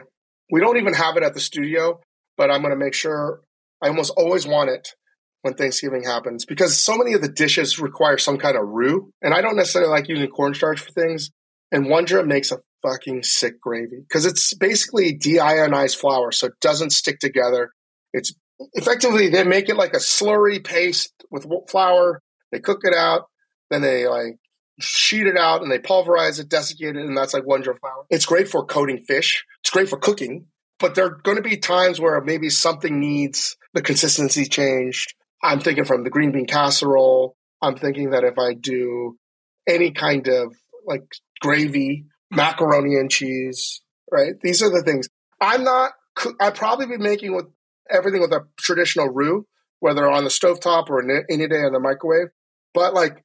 [0.50, 2.00] We don't even have it at the studio,
[2.36, 3.40] but I'm going to make sure
[3.80, 4.96] I almost always want it
[5.42, 9.12] when Thanksgiving happens because so many of the dishes require some kind of roux.
[9.22, 11.30] And I don't necessarily like using cornstarch for things.
[11.70, 16.90] And Wondra makes a fucking sick gravy because it's basically deionized flour, so it doesn't
[16.90, 17.70] stick together.
[18.12, 18.34] It's
[18.74, 22.20] effectively, they make it like a slurry paste with flour.
[22.52, 23.28] They cook it out,
[23.70, 24.38] then they like
[24.80, 28.04] sheet it out and they pulverize it, desiccate it, and that's like Wondra flour.
[28.10, 29.44] It's great for coating fish.
[29.62, 30.46] It's great for cooking,
[30.78, 35.60] but there are going to be times where maybe something needs the consistency changed I'm
[35.60, 37.36] thinking from the green bean casserole.
[37.60, 39.18] I'm thinking that if I do
[39.66, 40.54] any kind of
[40.86, 41.02] like
[41.40, 44.34] gravy, macaroni and cheese, right?
[44.42, 45.08] These are the things.
[45.40, 45.92] I'm not,
[46.40, 47.46] I'd probably be making with
[47.90, 49.46] everything with a traditional roux,
[49.80, 52.28] whether on the stovetop or any day in the microwave.
[52.74, 53.22] But like,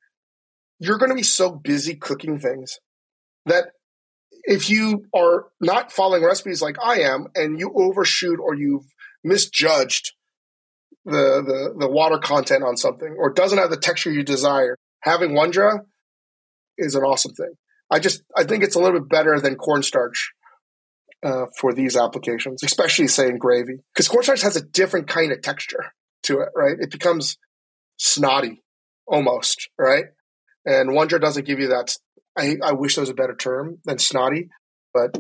[0.80, 2.80] you're going to be so busy cooking things
[3.46, 3.68] that
[4.44, 8.86] if you are not following recipes like I am and you overshoot or you've
[9.24, 10.14] misjudged
[11.06, 15.32] the, the, the water content on something or doesn't have the texture you desire, having
[15.32, 15.80] Wondra
[16.78, 17.54] is an awesome thing.
[17.90, 20.34] I just I think it's a little bit better than cornstarch
[21.24, 25.42] uh, for these applications, especially say in gravy, because cornstarch has a different kind of
[25.42, 25.86] texture
[26.24, 26.76] to it, right?
[26.80, 27.38] It becomes
[27.98, 28.62] snotty
[29.08, 30.06] almost, right?
[30.65, 31.96] And Wondra doesn't give you that.
[32.38, 34.50] I, I wish there was a better term than snotty,
[34.93, 35.17] but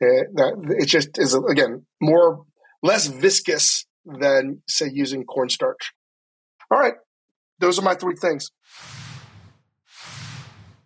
[0.00, 2.44] it, uh, that it just is again more
[2.82, 5.92] less viscous than say using cornstarch.
[6.70, 6.94] All right,
[7.58, 8.50] those are my three things.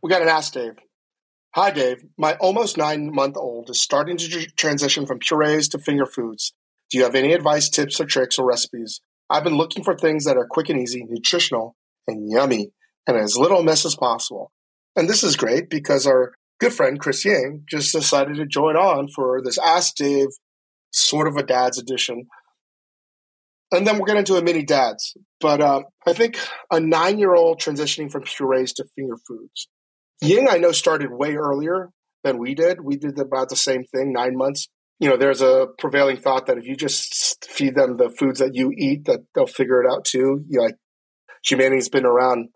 [0.03, 0.75] We got an Ask Dave.
[1.55, 2.03] Hi, Dave.
[2.17, 6.55] My almost nine month old is starting to transition from purees to finger foods.
[6.91, 9.01] Do you have any advice, tips, or tricks or recipes?
[9.29, 12.71] I've been looking for things that are quick and easy, nutritional, and yummy,
[13.07, 14.53] and as little mess as possible.
[14.97, 19.09] And this is great because our good friend Chris Ying just decided to join on
[19.09, 20.29] for this Ask Dave
[20.91, 22.27] sort of a dad's edition.
[23.71, 25.17] And then we'll get into a mini dads.
[25.41, 26.39] But uh, I think
[26.71, 29.69] a nine year old transitioning from purees to finger foods
[30.23, 31.91] Ying, I know, started way earlier
[32.23, 32.81] than we did.
[32.81, 34.69] We did about the same thing, nine months.
[35.01, 38.55] You know, there's a prevailing thought that if you just feed them the foods that
[38.55, 40.45] you eat, that they'll figure it out too.
[40.49, 40.77] You know, like
[41.45, 42.49] humanity's been around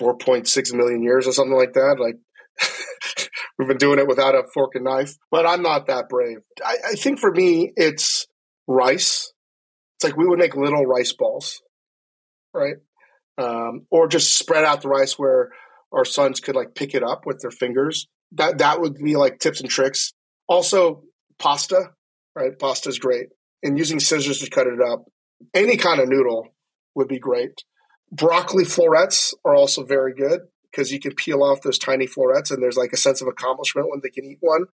[0.00, 1.96] 4.6 million years or something like that.
[1.98, 2.16] Like
[3.58, 6.38] we've been doing it without a fork and knife, but I'm not that brave.
[6.64, 8.26] I, I think for me, it's
[8.66, 9.32] rice.
[9.96, 11.62] It's like we would make little rice balls,
[12.54, 12.76] right?
[13.36, 15.50] Um, or just spread out the rice where
[15.92, 18.08] our sons could like pick it up with their fingers.
[18.32, 20.12] That that would be like tips and tricks.
[20.48, 21.02] Also,
[21.38, 21.90] pasta,
[22.34, 22.58] right?
[22.58, 23.26] Pasta is great,
[23.62, 25.04] and using scissors to cut it up.
[25.54, 26.48] Any kind of noodle
[26.94, 27.62] would be great.
[28.10, 30.40] Broccoli florets are also very good
[30.70, 33.90] because you can peel off those tiny florets, and there's like a sense of accomplishment
[33.90, 34.64] when they can eat one.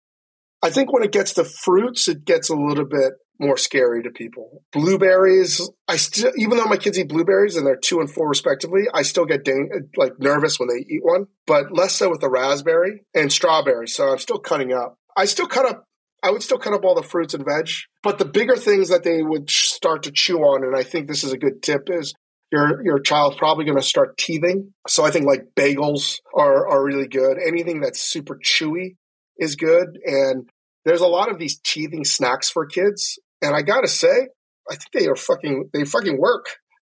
[0.62, 4.10] I think when it gets to fruits, it gets a little bit more scary to
[4.10, 4.62] people.
[4.72, 8.84] Blueberries, I still, even though my kids eat blueberries and they're two and four respectively,
[8.92, 12.30] I still get dang, like nervous when they eat one, but less so with the
[12.30, 13.88] raspberry and strawberry.
[13.88, 14.96] So I'm still cutting up.
[15.16, 15.84] I still cut up.
[16.22, 17.68] I would still cut up all the fruits and veg,
[18.02, 21.22] but the bigger things that they would start to chew on, and I think this
[21.22, 22.14] is a good tip, is
[22.54, 24.72] your your child's probably going to start teething.
[24.88, 27.38] So I think like bagels are are really good.
[27.38, 28.96] Anything that's super chewy
[29.38, 30.48] is good, and
[30.84, 34.28] there's a lot of these teething snacks for kids and I gotta say,
[34.70, 36.46] I think they are fucking they fucking work,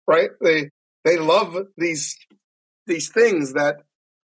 [0.07, 0.29] right?
[0.41, 0.69] They
[1.03, 2.15] they love these
[2.85, 3.77] these things that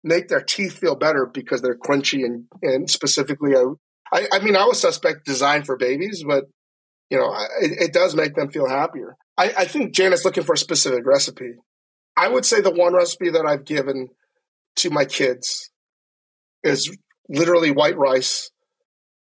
[0.03, 3.55] make their teeth feel better because they're crunchy and and specifically
[4.13, 6.45] I I, mean I would suspect designed for babies, but
[7.09, 9.15] you know it, it does make them feel happier.
[9.41, 11.55] I, I think Janet's looking for a specific recipe.
[12.15, 14.09] I would say the one recipe that I've given
[14.75, 15.71] to my kids
[16.63, 16.95] is
[17.27, 18.51] literally white rice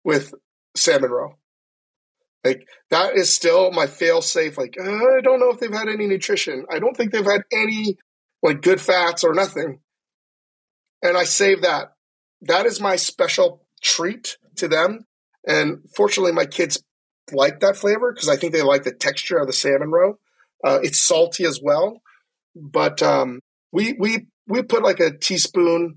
[0.04, 0.34] with
[0.76, 1.38] salmon roe.
[2.44, 4.58] Like that is still my fail safe.
[4.58, 6.66] Like uh, I don't know if they've had any nutrition.
[6.70, 7.96] I don't think they've had any
[8.42, 9.80] like good fats or nothing.
[11.02, 11.94] And I save that.
[12.42, 15.06] That is my special treat to them.
[15.46, 16.82] And fortunately, my kids
[17.32, 20.18] like that flavor because I think they like the texture of the salmon roe.
[20.64, 22.00] Uh, it's salty as well,
[22.54, 23.40] but um,
[23.72, 25.96] we we we put like a teaspoon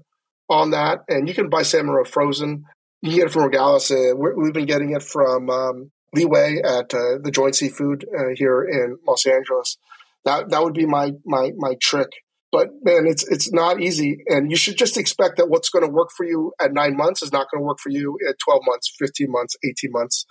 [0.50, 2.65] on that, and you can buy salmon roe frozen.
[3.02, 3.91] You can get it from Regalis.
[3.91, 8.30] Uh, we have been getting it from um, leeway at uh, the Joint Seafood uh,
[8.36, 9.78] here in Los Angeles.
[10.24, 12.10] That that would be my my my trick.
[12.52, 15.91] But man, it's it's not easy, and you should just expect that what's going to
[15.91, 18.62] work for you at nine months is not going to work for you at twelve
[18.65, 20.26] months, fifteen months, eighteen months.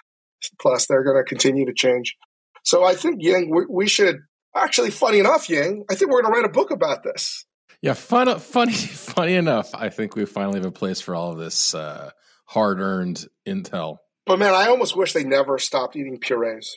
[0.61, 2.16] Plus, they're going to continue to change.
[2.62, 4.20] So I think Ying, we, we should
[4.54, 7.44] actually, funny enough, Ying, I think we're going to write a book about this.
[7.83, 9.74] Yeah, fun, funny, funny enough.
[9.74, 12.11] I think we finally have a place for all of this uh,
[12.46, 13.98] hard-earned intel.
[14.26, 16.76] But man, I almost wish they never stopped eating purees.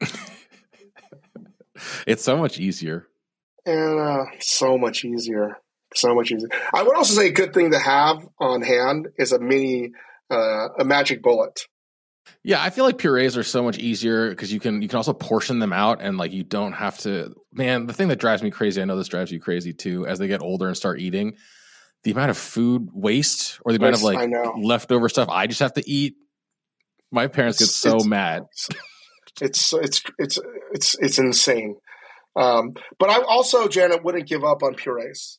[2.06, 3.06] it's so much easier.
[3.66, 5.58] And uh, so much easier.
[5.94, 6.48] So much easier.
[6.72, 9.92] I would also say a good thing to have on hand is a mini,
[10.30, 11.66] uh, a magic bullet.
[12.44, 15.12] Yeah, I feel like purees are so much easier because you can you can also
[15.12, 17.34] portion them out and like you don't have to.
[17.52, 20.18] Man, the thing that drives me crazy, I know this drives you crazy too, as
[20.18, 21.36] they get older and start eating,
[22.02, 25.74] the amount of food waste or the amount of like leftover stuff I just have
[25.74, 26.14] to eat
[27.12, 28.44] my parents it's, get so it's, mad.
[29.40, 30.38] It's it's it's
[30.72, 31.76] it's it's insane.
[32.34, 35.38] Um, but I also, Janet, wouldn't give up on purees,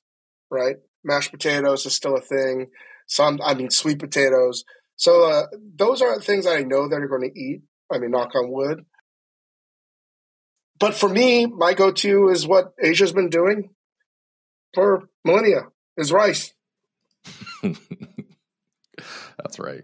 [0.52, 0.76] right?
[1.04, 2.68] Mashed potatoes is still a thing.
[3.08, 4.64] Some, I mean, sweet potatoes.
[4.96, 7.62] So uh, those are things that I know that are going to eat.
[7.92, 8.86] I mean, knock on wood.
[10.80, 13.70] But for me, my go-to is what Asia's been doing
[14.74, 16.54] for millennia is rice.
[17.64, 19.84] That's right.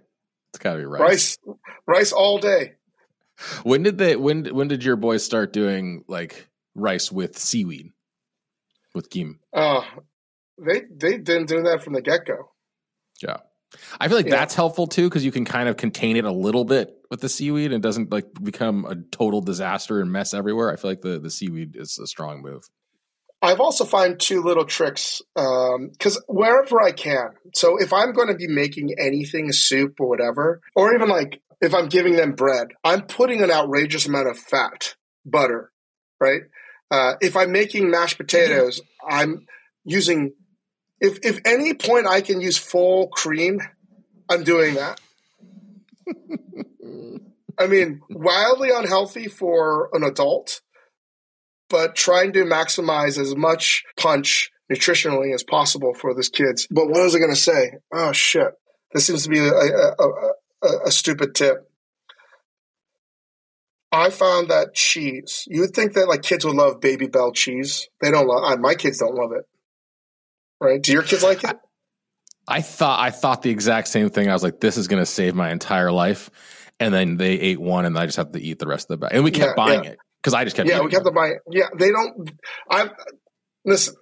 [0.49, 1.01] It's got to be rice.
[1.01, 1.37] Rice,
[1.85, 2.73] rice all day.
[3.63, 4.15] When did they?
[4.15, 7.91] When when did your boys start doing like rice with seaweed,
[8.93, 9.39] with kim?
[9.53, 9.81] Uh,
[10.57, 12.51] they they've been doing that from the get go.
[13.21, 13.37] Yeah,
[13.99, 14.35] I feel like Yeah.
[14.35, 17.29] that's helpful too because you can kind of contain it a little bit with the
[17.29, 20.71] seaweed and it doesn't like become a total disaster and mess everywhere.
[20.71, 22.63] I feel like the the seaweed is a strong move.
[23.41, 27.29] I've also found two little tricks because wherever I can.
[27.55, 31.73] So if I'm going to be making anything, soup or whatever, or even like if
[31.73, 35.71] I'm giving them bread, I'm putting an outrageous amount of fat, butter,
[36.19, 36.41] right?
[36.91, 39.45] Uh, if I'm making mashed potatoes, I'm
[39.85, 40.33] using.
[41.01, 43.61] If if any point I can use full cream,
[44.29, 44.99] I'm doing that.
[47.59, 50.61] I mean, wildly unhealthy for an adult,
[51.69, 56.67] but trying to maximize as much punch nutritionally as possible for these kids.
[56.71, 57.73] But what was I going to say?
[57.93, 58.51] Oh shit!
[58.93, 59.93] This seems to be a, a,
[60.63, 61.69] a, a, stupid tip.
[63.91, 65.45] I found that cheese.
[65.47, 67.89] You would think that like kids would love Babybel cheese.
[68.01, 68.59] They don't love.
[68.59, 69.45] My kids don't love it.
[70.61, 70.81] Right?
[70.81, 71.57] Do your kids like it?
[72.47, 74.29] I thought I thought the exact same thing.
[74.29, 76.29] I was like, this is going to save my entire life.
[76.79, 79.05] And then they ate one, and I just have to eat the rest of the
[79.05, 79.11] bag.
[79.13, 79.91] And we kept Yeah, buying yeah.
[79.91, 80.67] it because I just kept.
[80.67, 81.41] Yeah, we kept to it.
[81.49, 82.31] Yeah, they don't.
[82.69, 82.89] I
[83.65, 83.95] listen.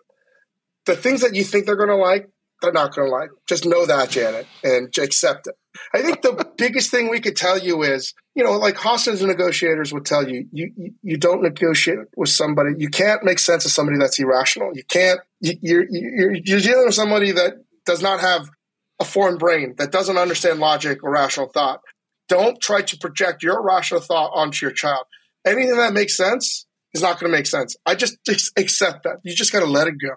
[0.85, 2.29] The things that you think they're going to like,
[2.61, 3.29] they're not going to like.
[3.47, 5.55] Just know that, Janet, and accept it.
[5.93, 9.91] I think the biggest thing we could tell you is, you know, like hostage negotiators
[9.93, 12.71] would tell you you, you don't negotiate with somebody.
[12.77, 14.71] You can't make sense of somebody that's irrational.
[14.73, 15.19] You can't.
[15.39, 17.53] You, you're you're you're dealing with somebody that
[17.85, 18.49] does not have
[18.99, 21.81] a foreign brain that doesn't understand logic or rational thought.
[22.27, 25.05] Don't try to project your rational thought onto your child.
[25.45, 27.75] Anything that makes sense is not going to make sense.
[27.85, 29.17] I just, just accept that.
[29.23, 30.15] You just got to let it go.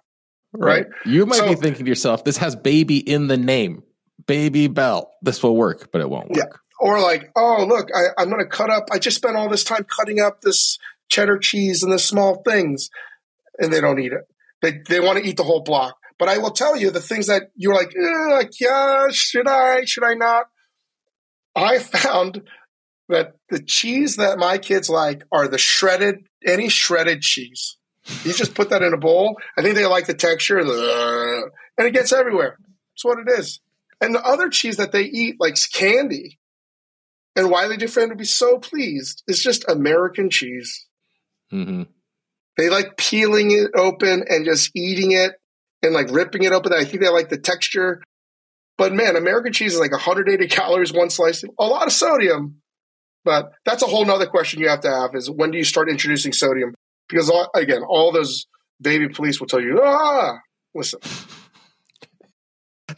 [0.52, 0.86] Right.
[1.04, 3.82] You might So- be thinking to yourself, this has baby in the name.
[4.24, 5.06] Babybel.
[5.22, 6.44] This will work, but it won't Yeah.
[6.44, 6.60] work.
[6.80, 8.88] Or like, oh, look, I, I'm going to cut up.
[8.90, 10.78] I just spent all this time cutting up this
[11.10, 12.88] cheddar cheese and the small things,
[13.58, 14.22] and they don't eat it.
[14.62, 15.96] They they want to eat the whole block.
[16.18, 17.94] But I will tell you the things that you're like,
[18.30, 19.84] like, yeah, should I?
[19.84, 20.46] Should I not?
[21.56, 22.42] I found
[23.08, 27.76] that the cheese that my kids like are the shredded, any shredded cheese.
[28.24, 29.36] You just put that in a bowl.
[29.56, 32.58] I think they like the texture, and it gets everywhere.
[32.92, 33.60] That's what it is.
[34.00, 36.38] And the other cheese that they eat, like candy,
[37.36, 40.86] and they defend to be so pleased, is just American cheese.
[41.50, 41.82] hmm
[42.60, 45.32] They like peeling it open and just eating it
[45.82, 46.74] and like ripping it open.
[46.74, 48.02] I think they like the texture.
[48.76, 52.60] But man, American cheese is like 180 calories one slice, a lot of sodium.
[53.24, 55.88] But that's a whole nother question you have to have is when do you start
[55.88, 56.74] introducing sodium?
[57.08, 58.44] Because all, again, all those
[58.78, 60.36] baby police will tell you, ah,
[60.74, 61.00] listen,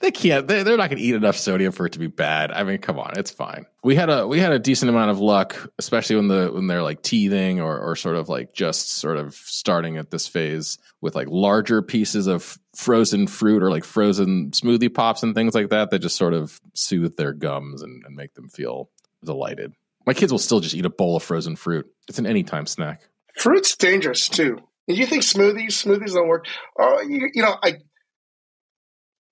[0.02, 0.48] They can't.
[0.48, 2.50] They, they're not going to eat enough sodium for it to be bad.
[2.50, 3.66] I mean, come on, it's fine.
[3.84, 6.82] We had a we had a decent amount of luck, especially when the when they're
[6.82, 11.14] like teething or or sort of like just sort of starting at this phase with
[11.14, 15.90] like larger pieces of frozen fruit or like frozen smoothie pops and things like that
[15.90, 18.90] that just sort of soothe their gums and, and make them feel
[19.24, 19.72] delighted.
[20.04, 21.86] My kids will still just eat a bowl of frozen fruit.
[22.08, 23.02] It's an anytime snack.
[23.36, 24.58] fruit's dangerous too.
[24.88, 26.46] You think smoothies, smoothies don't work?
[26.76, 27.74] Oh, you, you know, I,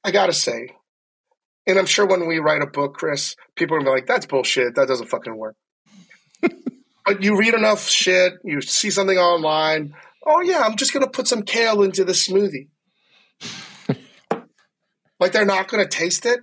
[0.05, 0.71] I gotta say,
[1.67, 4.27] and I'm sure when we write a book, Chris, people are gonna be like, "That's
[4.27, 4.75] bullshit.
[4.77, 5.57] That doesn't fucking work."
[6.41, 9.95] but you read enough shit, you see something online.
[10.27, 12.69] Oh yeah, I'm just gonna put some kale into the smoothie.
[15.21, 16.41] like they're not gonna taste it.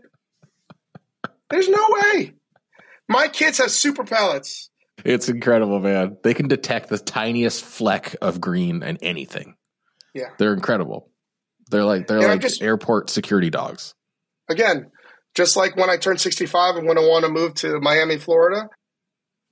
[1.50, 2.34] There's no way.
[3.08, 4.70] My kids have super palates.
[5.06, 6.18] It's incredible, man.
[6.24, 9.56] They can detect the tiniest fleck of green and anything.
[10.14, 10.30] Yeah.
[10.38, 11.10] They're incredible.
[11.70, 13.94] They're like they're And like just- airport security dogs.
[14.50, 14.92] again,
[15.36, 18.70] just like when I turn 65 and when I want to move to Miami, Florida,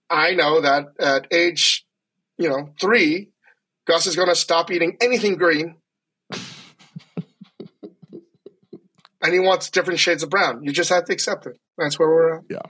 [0.10, 1.86] I know that at age,
[2.38, 3.30] you know, three,
[3.88, 5.76] Gus is going to stop eating anything green.
[9.22, 10.64] and he wants different shades of brown.
[10.64, 11.58] You just have to accept it.
[11.78, 12.44] That's where we're at.
[12.50, 12.62] Yeah.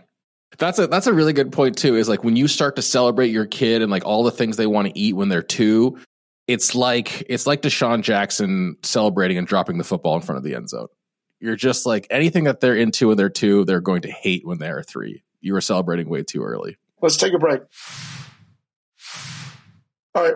[0.58, 1.96] That's a that's a really good point too.
[1.96, 4.68] Is like when you start to celebrate your kid and like all the things they
[4.68, 6.00] want to eat when they're two,
[6.48, 10.56] it's like it's like DeSean Jackson celebrating and dropping the football in front of the
[10.56, 10.88] end zone.
[11.40, 14.58] You're just like anything that they're into when they're two, they're going to hate when
[14.58, 15.24] they are three.
[15.42, 16.78] You were celebrating way too early.
[17.02, 17.62] Let's take a break.
[20.16, 20.36] All right.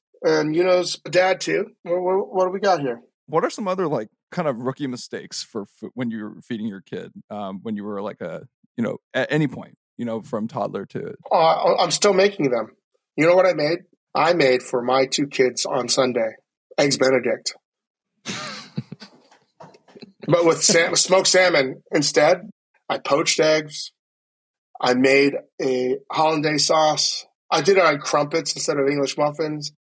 [0.23, 1.67] and Euno's dad too.
[1.83, 3.01] What, what, what, do we got here?
[3.27, 7.11] What are some other like kind of rookie mistakes for when you're feeding your kid
[7.29, 8.47] um, when you were like a
[8.77, 11.15] you know at any point you know from toddler to?
[11.31, 12.71] Uh, I'm still making them.
[13.15, 13.79] You know what I made?
[14.13, 16.31] I made for my two kids on Sunday
[16.77, 17.53] eggs Benedict,
[20.27, 22.49] but with sam- smoked salmon instead.
[22.89, 23.91] I poached eggs.
[24.81, 27.25] I made a hollandaise sauce.
[27.49, 29.71] I did it on crumpets instead of English muffins.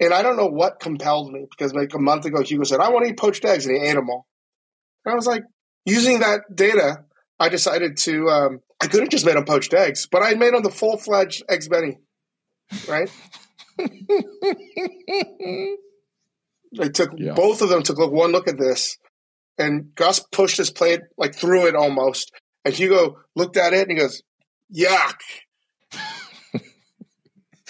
[0.00, 2.88] And I don't know what compelled me because like a month ago, Hugo said, I
[2.88, 3.66] want to eat poached eggs.
[3.66, 4.26] And he ate them all.
[5.04, 5.42] And I was like,
[5.84, 7.04] using that data,
[7.38, 10.54] I decided to, um, I could have just made them poached eggs, but I made
[10.54, 11.98] them the full fledged eggs Benny.
[12.88, 13.10] Right?
[13.78, 13.86] they
[16.88, 17.34] took, yeah.
[17.34, 18.96] both of them took look, one look at this.
[19.58, 22.32] And Gus pushed his plate like through it almost.
[22.64, 24.22] And Hugo looked at it and he goes,
[24.74, 25.16] yuck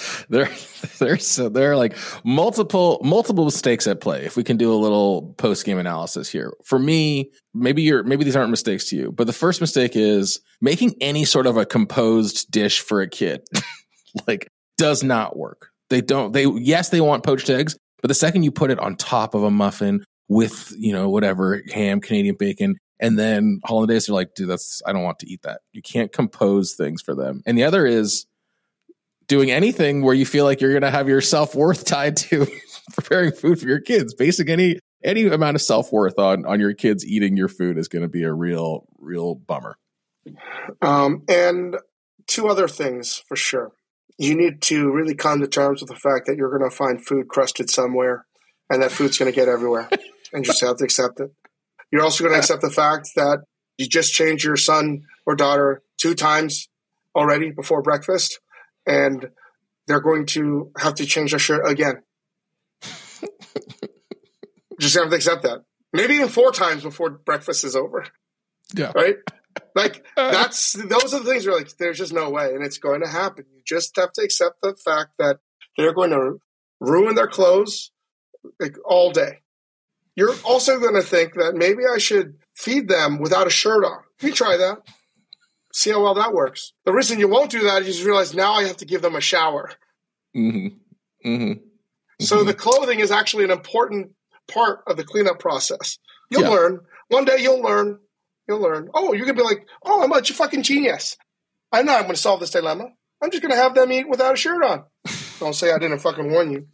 [0.29, 0.51] there
[0.99, 5.35] there's there are like multiple multiple mistakes at play if we can do a little
[5.39, 6.53] post game analysis here.
[6.65, 10.41] For me maybe you're maybe these aren't mistakes to you but the first mistake is
[10.61, 13.43] making any sort of a composed dish for a kid
[14.27, 14.49] like
[14.79, 15.71] does not work.
[15.89, 18.97] They don't they yes they want poached eggs but the second you put it on
[18.97, 24.13] top of a muffin with you know whatever ham canadian bacon and then hollandaise are
[24.13, 25.61] like dude that's i don't want to eat that.
[25.73, 27.43] You can't compose things for them.
[27.47, 28.27] And the other is
[29.31, 32.47] doing anything where you feel like you're going to have your self worth tied to
[32.93, 34.13] preparing food for your kids.
[34.13, 37.89] Basing any any amount of self worth on on your kids eating your food is
[37.89, 39.79] going to be a real real bummer.
[40.83, 41.77] Um, and
[42.27, 43.73] two other things for sure.
[44.19, 47.05] You need to really come to terms with the fact that you're going to find
[47.05, 48.27] food crusted somewhere,
[48.69, 49.89] and that food's going to get everywhere,
[50.33, 51.33] and you just have to accept it.
[51.91, 53.45] You're also going to accept the fact that
[53.79, 56.69] you just changed your son or daughter two times
[57.17, 58.39] already before breakfast
[58.87, 59.31] and
[59.87, 62.03] they're going to have to change their shirt again.
[64.81, 65.65] Just have to accept that.
[65.93, 68.07] Maybe even four times before breakfast is over.
[68.75, 68.93] Yeah.
[68.95, 69.17] Right?
[69.75, 70.31] Like uh.
[70.31, 73.09] that's those are the things where like there's just no way and it's going to
[73.09, 73.45] happen.
[73.53, 75.39] You just have to accept the fact that
[75.77, 76.41] they're going to
[76.81, 77.91] ruin their clothes
[78.59, 79.41] like all day.
[80.17, 84.03] You're also going to think that maybe I should feed them without a shirt on.
[84.21, 84.79] You try that.
[85.73, 86.73] See how well that works.
[86.85, 89.15] The reason you won't do that is you realize now I have to give them
[89.15, 89.71] a shower.
[90.37, 91.29] Mm-hmm.
[91.29, 91.53] Mm-hmm.
[92.21, 92.47] So mm-hmm.
[92.47, 94.13] the clothing is actually an important
[94.49, 95.99] part of the cleanup process.
[96.29, 96.49] You'll yeah.
[96.49, 96.81] learn.
[97.09, 97.99] One day you'll learn.
[98.49, 98.89] You'll learn.
[98.95, 101.17] Oh, you're gonna be like, oh, I'm a fucking genius.
[101.73, 102.89] I know I'm gonna solve this dilemma.
[103.23, 104.85] I'm just gonna have them eat without a shirt on.
[105.39, 106.67] Don't say I didn't fucking warn you.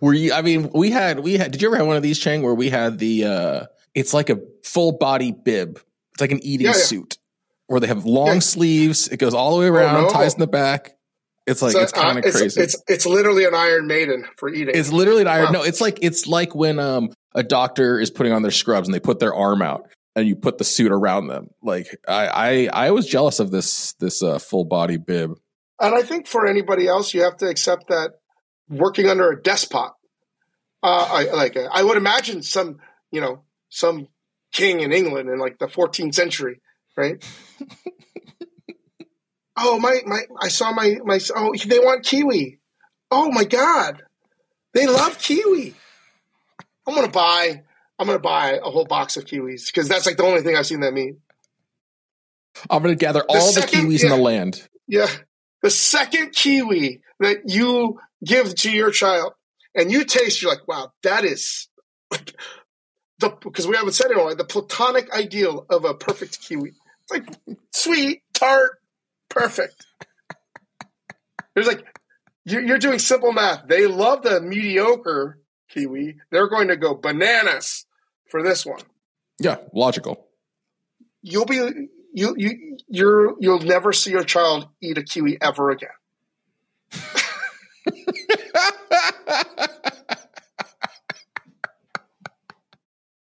[0.00, 0.32] Were you?
[0.32, 1.52] I mean, we had we had.
[1.52, 4.30] Did you ever have one of these, Chang, where we had the uh it's like
[4.30, 5.80] a full body bib.
[6.12, 6.82] It's like an eating yeah, yeah.
[6.82, 7.18] suit
[7.66, 8.40] where they have long yeah.
[8.40, 9.08] sleeves.
[9.08, 10.08] It goes all the way oh, around, oh, no.
[10.10, 10.92] ties in the back.
[11.46, 12.44] It's like so, it's kind of uh, crazy.
[12.46, 14.74] It's, it's, it's literally an Iron Maiden for eating.
[14.76, 15.46] It's literally an Iron.
[15.46, 15.50] Wow.
[15.52, 18.94] No, it's like it's like when um a doctor is putting on their scrubs and
[18.94, 21.48] they put their arm out and you put the suit around them.
[21.62, 25.36] Like I I, I was jealous of this this uh, full body bib.
[25.80, 28.12] And I think for anybody else, you have to accept that
[28.68, 29.92] working under a despot.
[30.82, 32.78] Uh, I like I would imagine some
[33.10, 33.42] you know
[33.72, 34.06] some
[34.52, 36.60] king in England in like the 14th century,
[36.96, 37.24] right?
[39.56, 40.20] oh my my!
[40.40, 41.18] I saw my my.
[41.34, 42.60] Oh, they want kiwi.
[43.10, 44.02] Oh my god,
[44.74, 45.74] they love kiwi.
[46.86, 47.62] I'm gonna buy.
[47.98, 50.66] I'm gonna buy a whole box of kiwis because that's like the only thing I've
[50.66, 51.16] seen them eat.
[52.68, 54.68] I'm gonna gather all the, second, the kiwis yeah, in the land.
[54.86, 55.08] Yeah,
[55.62, 59.32] the second kiwi that you give to your child
[59.74, 61.68] and you taste, you're like, wow, that is
[63.28, 64.34] because we haven't said it all.
[64.34, 66.72] The platonic ideal of a perfect kiwi.
[67.02, 68.80] It's like sweet, tart,
[69.28, 69.86] perfect.
[71.54, 71.84] There's like
[72.44, 73.66] you're, you're doing simple math.
[73.66, 75.38] They love the mediocre
[75.72, 77.86] kiwi, they're going to go bananas
[78.28, 78.80] for this one.
[79.40, 80.26] Yeah, logical.
[81.22, 85.88] You'll be you you you're you'll never see your child eat a kiwi ever again.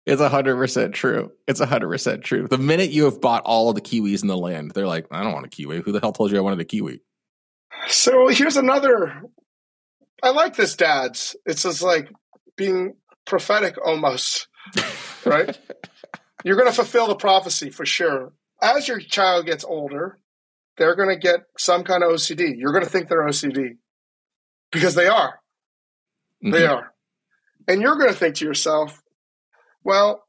[0.07, 1.33] It's hundred percent true.
[1.49, 2.47] It's hundred percent true.
[2.47, 5.23] The minute you have bought all of the kiwis in the land, they're like, "I
[5.25, 5.81] don't want a kiwi.
[5.81, 7.03] Who the hell told you I wanted a kiwi?"
[7.89, 9.23] So here's another.
[10.23, 11.35] I like this, dads.
[11.45, 12.09] It's just like
[12.57, 12.95] being
[13.27, 14.47] prophetic almost,
[15.27, 15.59] right?
[16.45, 18.33] You're going to fulfill the prophecy for sure.
[18.63, 20.19] As your child gets older,
[20.79, 22.55] they're going to get some kind of OCD.
[22.57, 23.77] You're going to think they're OCD
[24.71, 25.41] because they are.
[26.43, 26.71] They Mhm.
[26.71, 26.93] are.
[27.69, 29.03] And you're going to think to yourself,
[29.87, 30.25] well,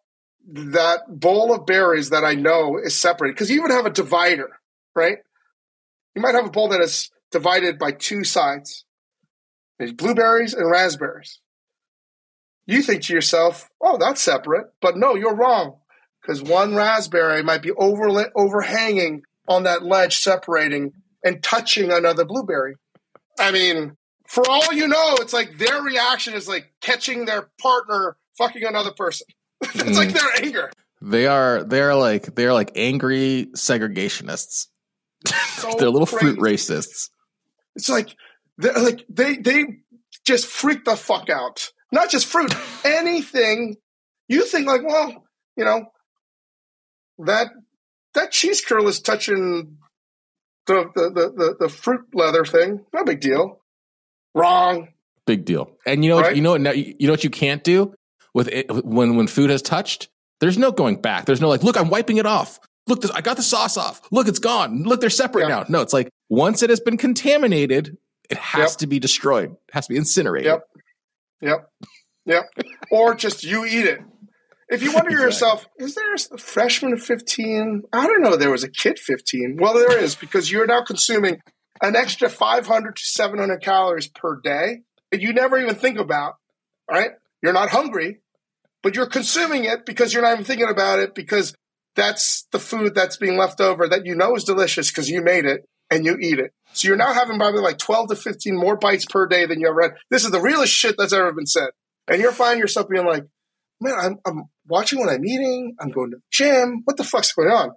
[0.47, 4.49] that bowl of berries that I know is separated because you even have a divider,
[4.95, 5.17] right?
[6.15, 8.85] You might have a bowl that is divided by two sides.
[9.79, 11.39] There's blueberries and raspberries.
[12.67, 14.67] You think to yourself, oh, that's separate.
[14.79, 15.77] But no, you're wrong
[16.21, 20.93] because one raspberry might be overla- overhanging on that ledge, separating
[21.23, 22.75] and touching another blueberry.
[23.39, 23.97] I mean,
[24.27, 28.91] for all you know, it's like their reaction is like catching their partner fucking another
[28.91, 29.27] person.
[29.61, 30.13] it's like mm.
[30.13, 30.71] their anger.
[31.01, 34.67] They are they're like they're like angry segregationists.
[35.57, 37.09] So they're little fruit racists.
[37.75, 38.15] It's like
[38.59, 39.63] they're like they they
[40.23, 41.71] just freak the fuck out.
[41.91, 42.53] Not just fruit,
[42.85, 43.77] anything.
[44.27, 45.85] You think like, well, you know,
[47.25, 47.47] that
[48.13, 49.77] that cheese curl is touching
[50.67, 52.85] the the the, the, the fruit leather thing.
[52.93, 53.61] No big deal.
[54.35, 54.89] Wrong.
[55.25, 55.71] Big deal.
[55.85, 56.35] And you know Right?
[56.35, 57.93] you know what you know what you can't do
[58.37, 60.07] with it when when food has touched.
[60.39, 61.25] There's no going back.
[61.25, 62.59] There's no like, look, I'm wiping it off.
[62.87, 63.99] Look, this, I got the sauce off.
[64.11, 64.83] Look, it's gone.
[64.83, 65.59] Look, they're separate Yeah.
[65.61, 65.65] now.
[65.67, 67.97] No, it's like once it has been contaminated,
[68.29, 68.77] it has Yep.
[68.79, 69.49] to be destroyed.
[69.51, 70.45] It has to be incinerated.
[70.45, 70.61] Yep.
[71.41, 71.69] Yep.
[72.27, 72.43] Yep.
[72.91, 73.99] or just you eat it.
[74.69, 75.25] If you wonder Exactly.
[75.25, 77.83] yourself, is there a freshman of 15?
[77.93, 78.35] I don't know.
[78.35, 79.57] There was a kid 15.
[79.59, 81.41] Well, there is because you're now consuming
[81.81, 84.79] an extra 500 to 700 calories per day
[85.11, 86.33] that you never even think about.
[86.89, 87.11] All right.
[87.41, 88.19] You're not hungry,
[88.87, 91.53] but you're consuming it because you're not even thinking about it because
[91.97, 95.43] that's the food that's being left over that you know is delicious because you made
[95.43, 96.53] it and you eat it.
[96.71, 99.67] So you're now having probably like 12 to 15 more bites per day than you
[99.67, 99.95] ever had.
[100.09, 101.67] This is the realest shit that's ever been said.
[102.07, 103.25] And you're finding yourself being like,
[103.81, 105.75] man, I'm, I'm watching what I'm eating.
[105.81, 106.83] I'm going to the gym.
[106.85, 107.71] What the fuck's going on?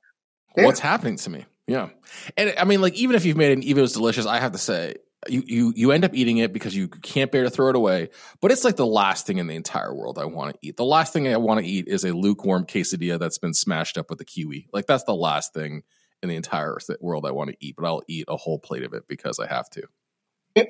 [0.55, 1.89] What's happening to me yeah
[2.37, 4.41] and i mean like even if you've made it even if it was delicious i
[4.41, 4.93] have to say
[5.29, 8.09] you, you you end up eating it because you can't bear to throw it away
[8.41, 10.85] but it's like the last thing in the entire world i want to eat the
[10.85, 14.21] last thing i want to eat is a lukewarm quesadilla that's been smashed up with
[14.21, 15.83] a kiwi like that's the last thing
[16.23, 18.95] in the entire world i want to eat but i'll eat a whole plate of
[18.95, 19.83] it because i have to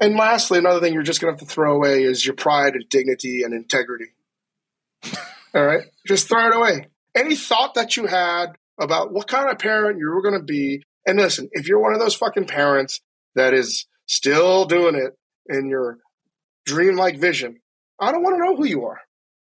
[0.00, 2.74] And lastly, another thing you're just going to have to throw away is your pride
[2.74, 4.12] and dignity and integrity.
[5.54, 5.84] All right?
[6.06, 6.88] Just throw it away.
[7.14, 10.84] Any thought that you had about what kind of parent you were going to be,
[11.06, 13.00] and listen, if you're one of those fucking parents
[13.34, 15.16] that is still doing it
[15.48, 15.98] in your
[16.66, 17.60] dreamlike vision,
[18.00, 19.00] I don't want to know who you are.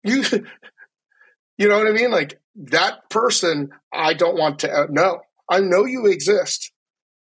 [0.03, 0.23] You,
[1.57, 2.11] you know what I mean?
[2.11, 5.21] Like that person, I don't want to uh, know.
[5.49, 6.71] I know you exist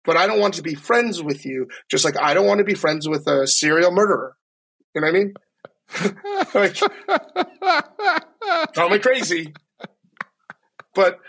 [0.03, 2.64] but I don't want to be friends with you, just like I don't want to
[2.64, 4.36] be friends with a serial murderer.
[4.95, 5.34] You know what I mean?
[6.53, 6.76] like,
[8.76, 9.53] call me crazy,
[10.95, 11.20] but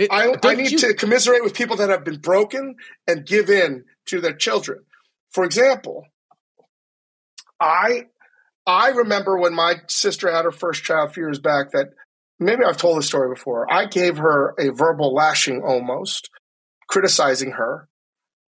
[0.00, 2.76] It- I, I need you- to commiserate with people that have been broken
[3.06, 4.84] and give in to their children.
[5.30, 6.06] For example,
[7.60, 8.06] I
[8.66, 11.88] I remember when my sister had her first child a few years back that
[12.38, 13.70] maybe I've told this story before.
[13.72, 16.30] I gave her a verbal lashing almost,
[16.88, 17.88] criticizing her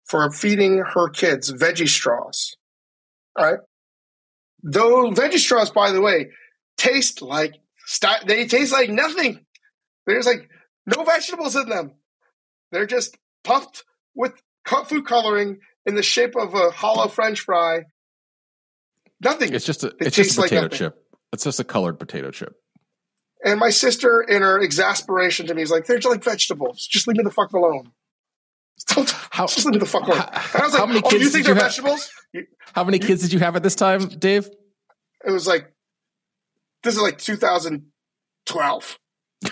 [0.05, 2.55] for feeding her kids veggie straws.
[3.35, 3.59] All right.
[4.63, 6.29] Those veggie straws, by the way,
[6.77, 7.55] taste like
[8.25, 9.45] they taste like nothing.
[10.05, 10.49] There's like
[10.85, 11.93] no vegetables in them.
[12.71, 13.83] They're just puffed
[14.15, 14.33] with
[14.85, 17.81] food coloring in the shape of a hollow French fry.
[19.23, 19.53] Nothing.
[19.53, 20.77] it's just a It it's just a potato nothing.
[20.77, 20.95] chip
[21.33, 22.53] it's just a colored potato chip
[23.43, 26.87] And my sister, in her exasperation to me, is like, "They're just like vegetables.
[26.89, 27.91] Just leave me the fuck alone.
[28.87, 31.01] Don't, How- just leave me the fuck alone." how- And I was how like, many
[31.05, 31.71] "Oh, kids you think you they're have?
[31.71, 34.47] vegetables?" You- how many kids did you have at this time dave
[35.25, 35.71] It was like,
[36.83, 38.99] this is like 2012,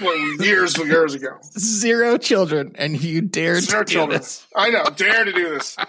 [0.02, 1.38] well, years years ago.
[1.58, 4.20] zero children and you dared Zero to do children.
[4.20, 5.78] this I know, dare to do this.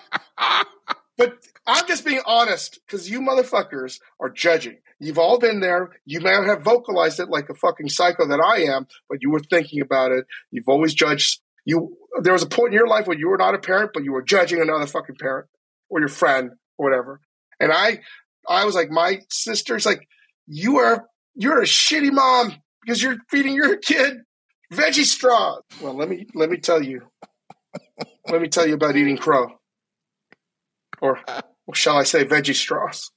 [1.19, 1.35] But
[1.67, 4.79] I'm just being honest because you motherfuckers are judging.
[4.99, 5.91] You've all been there.
[6.07, 9.31] You may not have vocalized it like a fucking psycho that I am, but you
[9.31, 10.25] were thinking about it.
[10.51, 11.41] You've always judged.
[11.67, 14.03] You there was a point in your life when you were not a parent, but
[14.03, 15.47] you were judging another fucking parent
[15.91, 17.21] or your friend or whatever.
[17.61, 18.01] And I
[18.49, 20.09] I was like, my sister's like,
[20.47, 24.19] you are you're a shitty mom because you're feeding your kid
[24.73, 25.63] veggie straws.
[25.81, 27.03] Well, let me let me tell you,
[28.29, 29.49] let me tell you about eating crow,
[31.01, 31.19] or
[31.75, 33.11] shall I say, veggie straws.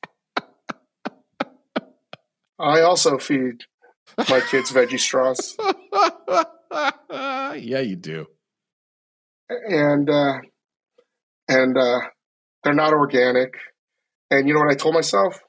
[2.59, 3.64] I also feed
[4.30, 5.57] my kids veggie straws.
[7.11, 8.28] yeah, you do.
[9.49, 10.39] And uh,
[11.47, 12.01] and uh,
[12.64, 13.55] they're not organic.
[14.32, 15.41] And you know what I told myself?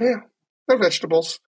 [0.00, 0.20] Yeah,
[0.66, 1.40] they're vegetables,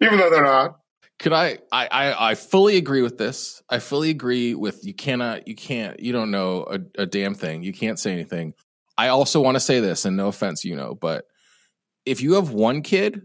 [0.00, 0.76] even though they're not.
[1.18, 1.86] Could I, I?
[1.86, 3.62] I I fully agree with this.
[3.68, 4.94] I fully agree with you.
[4.94, 7.62] Cannot you can't you don't know a, a damn thing.
[7.62, 8.54] You can't say anything.
[8.96, 11.24] I also want to say this, and no offense, you know, but
[12.04, 13.22] if you have one kid,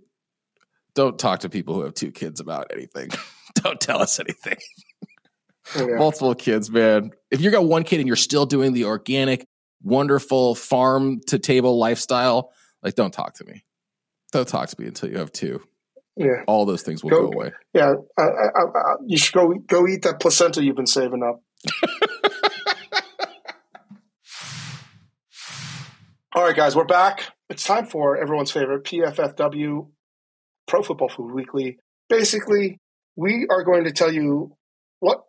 [0.94, 3.10] don't talk to people who have two kids about anything.
[3.56, 4.58] don't tell us anything.
[5.76, 5.96] Oh, yeah.
[5.96, 7.12] Multiple kids, man.
[7.32, 9.48] If you got one kid and you're still doing the organic,
[9.84, 12.52] wonderful farm to table lifestyle,
[12.84, 13.64] like don't talk to me.
[14.32, 15.62] Don't talk to me until you have two.
[16.18, 17.52] Yeah, all those things will go, go away.
[17.74, 21.42] Yeah, I, I, I, you should go go eat that placenta you've been saving up.
[26.36, 27.24] all right, guys, we're back.
[27.50, 29.90] It's time for everyone's favorite PFFW
[30.68, 31.78] Pro Football Food Weekly.
[32.10, 32.80] Basically,
[33.16, 34.56] we are going to tell you
[35.00, 35.24] what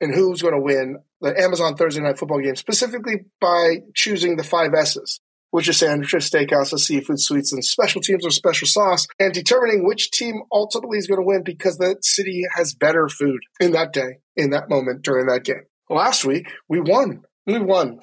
[0.00, 4.44] and who's going to win the Amazon Thursday Night Football game, specifically by choosing the
[4.44, 5.20] five S's,
[5.52, 10.10] which is sandwiches, steakhouses, seafood, suites, and special teams or special sauce, and determining which
[10.10, 14.16] team ultimately is going to win because the city has better food in that day,
[14.34, 15.62] in that moment during that game.
[15.90, 17.20] Last week, we won.
[17.46, 18.00] We won.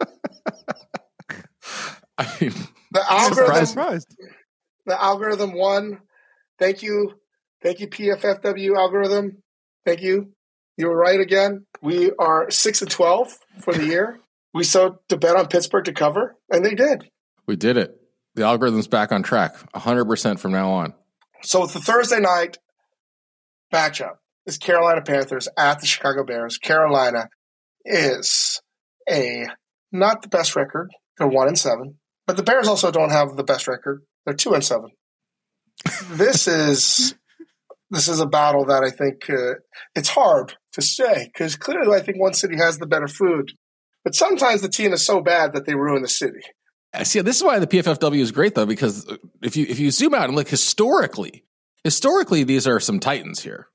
[2.16, 2.54] I mean,
[2.92, 4.16] the algorithm, surprised.
[4.86, 5.98] The algorithm won.
[6.58, 7.12] Thank you.
[7.62, 9.42] Thank you, PFFW algorithm.
[9.84, 10.32] Thank you.
[10.78, 11.66] You were right again.
[11.82, 14.18] We are six and twelve for the year.
[14.52, 17.08] We sowed to bet on Pittsburgh to cover, and they did.
[17.46, 17.96] We did it.
[18.34, 20.94] The algorithm's back on track, hundred percent from now on.
[21.42, 22.58] So the Thursday night
[23.72, 26.58] matchup is Carolina Panthers at the Chicago Bears.
[26.58, 27.28] Carolina
[27.84, 28.60] is
[29.08, 29.46] a
[29.92, 30.90] not the best record.
[31.18, 34.02] They're one and seven, but the Bears also don't have the best record.
[34.24, 34.90] They're two and seven.
[36.10, 37.14] this is
[37.90, 39.58] this is a battle that I think uh,
[39.94, 43.52] it's hard to say because clearly I think one city has the better food,
[44.04, 46.40] but sometimes the team is so bad that they ruin the city.
[46.92, 47.20] I see.
[47.20, 49.06] This is why the PFFW is great though, because
[49.42, 51.44] if you if you zoom out and look historically,
[51.84, 53.68] historically these are some titans here.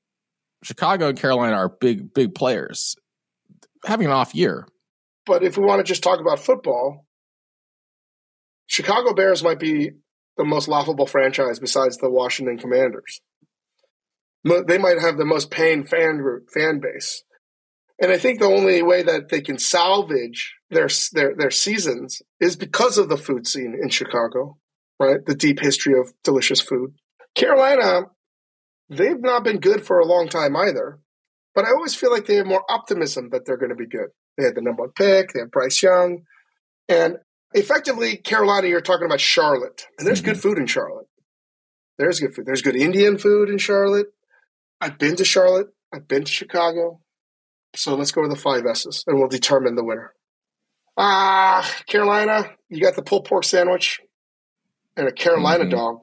[0.62, 2.96] Chicago and Carolina are big big players
[3.84, 4.66] having an off year.
[5.24, 7.06] But if we want to just talk about football,
[8.66, 9.90] Chicago Bears might be
[10.36, 13.20] the most laughable franchise besides the Washington Commanders
[14.66, 17.22] they might have the most paying fan group, fan base.
[18.00, 22.56] And I think the only way that they can salvage their their their seasons is
[22.56, 24.58] because of the food scene in Chicago,
[25.00, 25.24] right?
[25.24, 26.94] The deep history of delicious food.
[27.34, 28.02] Carolina,
[28.90, 30.98] they've not been good for a long time either,
[31.54, 34.08] but I always feel like they have more optimism that they're going to be good.
[34.36, 36.24] They had the number one pick, they have Bryce Young,
[36.88, 37.16] and
[37.52, 38.68] effectively Carolina.
[38.68, 40.32] You're talking about Charlotte, and there's mm-hmm.
[40.32, 41.06] good food in Charlotte.
[41.98, 42.44] There's good food.
[42.44, 44.08] There's good Indian food in Charlotte.
[44.82, 45.68] I've been to Charlotte.
[45.94, 47.00] I've been to Chicago.
[47.76, 50.12] So let's go with the five S's and we'll determine the winner.
[50.96, 54.00] Ah, Carolina, you got the pulled pork sandwich
[54.96, 55.76] and a Carolina mm-hmm.
[55.76, 56.00] dog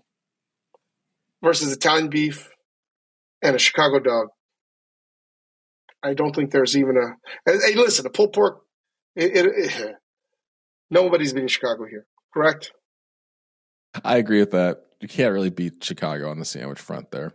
[1.44, 2.50] versus Italian beef
[3.42, 4.28] and a Chicago dog.
[6.04, 7.52] I don't think there's even a.
[7.52, 8.62] Hey, listen, a pulled pork.
[9.16, 9.96] It, it, it,
[10.92, 12.72] nobody's beating Chicago here, correct?
[14.04, 14.82] I agree with that.
[15.00, 17.34] You can't really beat Chicago on the sandwich front there.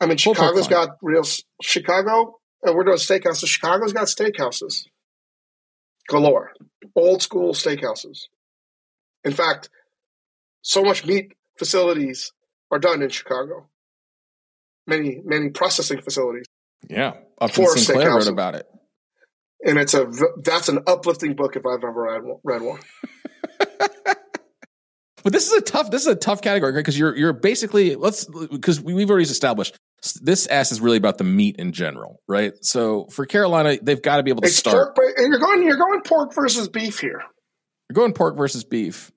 [0.00, 1.22] I mean, Chicago's got real
[1.62, 2.39] Chicago.
[2.66, 3.46] Uh, we're doing steakhouses.
[3.46, 4.84] Chicago's got steakhouses
[6.08, 6.52] galore,
[6.94, 8.24] old school steakhouses.
[9.24, 9.70] In fact,
[10.62, 12.32] so much meat facilities
[12.70, 13.68] are done in Chicago.
[14.86, 16.46] Many, many processing facilities.
[16.88, 18.66] Yeah, Upton Sinclair wrote about it,
[19.64, 20.10] and it's a
[20.42, 22.80] that's an uplifting book if I've ever read one.
[25.22, 25.90] But this is a tough.
[25.90, 29.76] This is a tough category because you're you're basically let's because we, have already established
[30.22, 32.52] this S is really about the meat in general, right?
[32.62, 34.96] So for Carolina, they've got to be able to it's start.
[34.96, 37.22] Pork, you're going you're going pork versus beef here.
[37.88, 39.12] You're going pork versus beef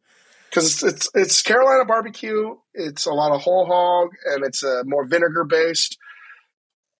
[0.49, 2.55] because it's, it's, it's Carolina barbecue.
[2.73, 5.97] It's a lot of whole hog and it's a more vinegar based.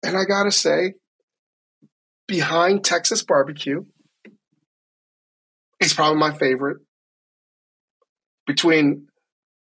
[0.02, 0.94] And I gotta say,
[2.28, 3.86] behind Texas barbecue,
[5.80, 6.78] it's probably my favorite
[8.48, 9.08] between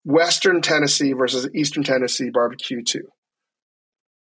[0.05, 3.09] Western Tennessee versus Eastern Tennessee barbecue too,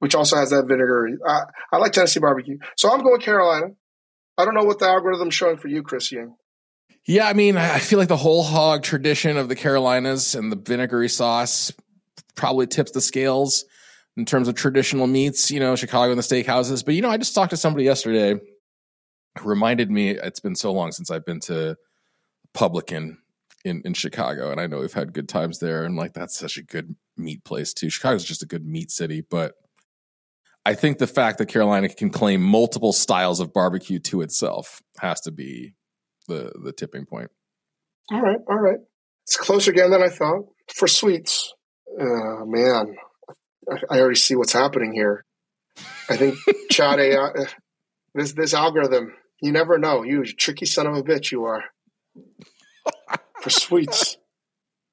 [0.02, 1.10] which also has that vinegar.
[1.28, 1.42] I,
[1.72, 3.68] I like Tennessee barbecue, so I'm going Carolina.
[4.36, 6.36] I don't know what the algorithm's showing for you, Chris Ying.
[7.06, 10.56] Yeah, I mean, I feel like the whole hog tradition of the Carolinas and the
[10.56, 11.72] vinegary sauce
[12.34, 13.66] probably tips the scales
[14.18, 16.84] in terms of traditional meats, you know, Chicago and the steakhouses.
[16.84, 18.40] But, you know, I just talked to somebody yesterday
[19.40, 21.78] who reminded me it's been so long since I've been to
[22.54, 23.20] Publican
[23.64, 24.52] in, in Chicago.
[24.52, 25.86] And I know we've had good times there.
[25.86, 27.90] And like, that's such a good meat place too.
[27.90, 29.22] Chicago's just a good meat city.
[29.22, 29.54] But
[30.66, 35.22] I think the fact that Carolina can claim multiple styles of barbecue to itself has
[35.22, 35.76] to be
[36.28, 37.32] the the tipping point.
[38.12, 38.80] All right, all right.
[39.24, 40.46] It's closer again than I thought.
[40.74, 41.54] For sweets,
[42.00, 42.96] uh, man,
[43.72, 45.26] I, I already see what's happening here.
[46.10, 46.36] I think
[46.70, 47.30] Chad AI,
[48.14, 49.14] this this algorithm.
[49.42, 50.04] You never know.
[50.04, 51.32] You tricky son of a bitch.
[51.32, 51.64] You are.
[53.42, 54.18] For sweets,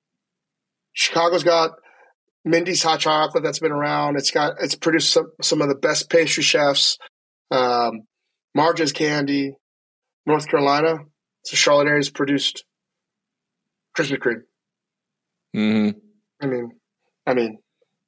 [0.95, 1.73] Chicago's got
[2.45, 4.17] Mindy's hot chocolate that's been around.
[4.17, 6.99] It's got it's produced some, some of the best pastry chefs.
[7.51, 8.03] Um,
[8.55, 9.55] Marge's candy,
[10.27, 10.99] North Carolina.
[11.45, 12.65] So Charlotte area's produced
[13.97, 14.43] Krispy Kreme.
[15.57, 15.99] Mm-hmm.
[16.43, 16.71] I mean,
[17.27, 17.59] I mean,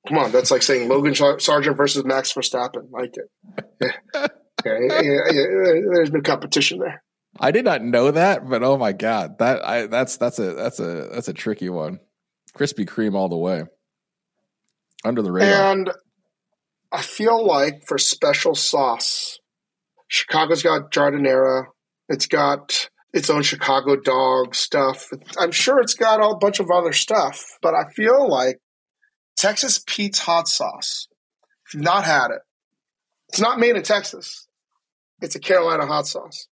[0.09, 2.91] come on, that's like saying Logan Sargeant versus Max Verstappen.
[2.91, 4.31] Like it.
[4.63, 4.77] Yeah.
[4.79, 5.45] yeah, yeah, yeah,
[5.91, 7.03] there's no competition there.
[7.39, 10.79] I did not know that, but oh my god, that I that's that's a that's
[10.81, 12.01] a that's a tricky one.
[12.55, 13.65] Krispy Kreme all the way.
[15.05, 15.73] Under the radar.
[15.73, 15.91] And
[16.93, 19.39] I feel like for special sauce,
[20.09, 21.67] Chicago's got giardiniera.
[22.09, 25.09] It's got its own Chicago dog stuff.
[25.39, 28.59] I'm sure it's got a bunch of other stuff, but I feel like
[29.37, 31.09] Texas Pete's hot sauce.
[31.67, 32.41] If you've not had it,
[33.29, 34.47] it's not made in Texas.
[35.21, 36.49] It's a Carolina hot sauce.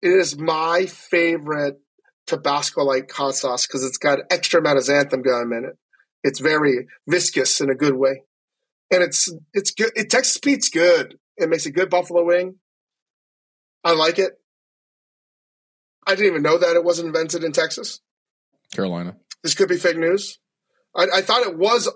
[0.00, 1.76] It is my favorite
[2.26, 5.78] Tabasco like hot sauce because it's got extra amount of xanthan gum in it.
[6.22, 8.22] It's very viscous in a good way,
[8.90, 9.90] and it's it's good.
[9.96, 11.18] It, Texas Pete's good.
[11.36, 12.56] It makes a good buffalo wing.
[13.84, 14.32] I like it.
[16.06, 18.00] I didn't even know that it wasn't invented in Texas.
[18.72, 19.16] Carolina.
[19.42, 20.38] This could be fake news.
[20.96, 21.88] I, I thought it was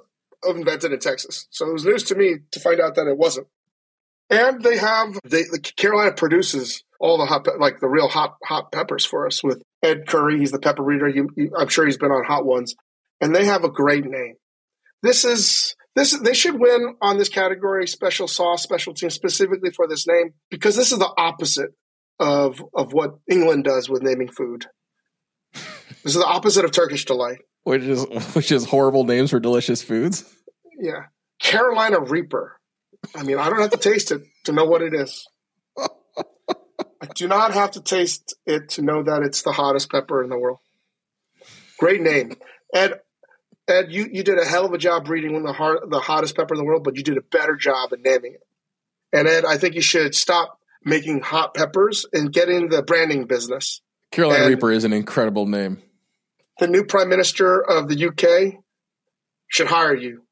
[0.45, 3.47] invented in Texas, so it was news to me to find out that it wasn't.
[4.29, 8.73] And they have they, the Carolina produces all the hot like the real hot hot
[8.73, 10.39] peppers for us with Ed Currie.
[10.39, 11.09] He's the pepper reader.
[11.09, 12.75] You, you, I'm sure he's been on Hot Ones,
[13.21, 14.35] and they have a great name.
[15.03, 19.89] This is this they should win on this category special sauce special team specifically for
[19.89, 21.71] this name because this is the opposite
[22.19, 24.67] of of what England does with naming food.
[25.53, 28.05] This is the opposite of Turkish delight, which is
[28.35, 30.25] which is horrible names for delicious foods.
[30.79, 31.07] Yeah,
[31.41, 32.61] Carolina Reaper.
[33.15, 35.27] I mean, I don't have to taste it to know what it is.
[35.79, 40.31] I do not have to taste it to know that it's the hottest pepper in
[40.31, 40.59] the world.
[41.79, 42.37] Great name,
[42.75, 43.01] Ed.
[43.69, 46.01] Ed, you, you did a hell of a job breeding one of the, hard, the
[46.01, 48.43] hottest pepper in the world, but you did a better job in naming it.
[49.13, 53.81] And Ed, I think you should stop making hot peppers and getting the branding business.
[54.13, 55.83] Carolina and Reaper is an incredible name.
[56.59, 58.63] The new prime minister of the UK
[59.49, 60.23] should hire you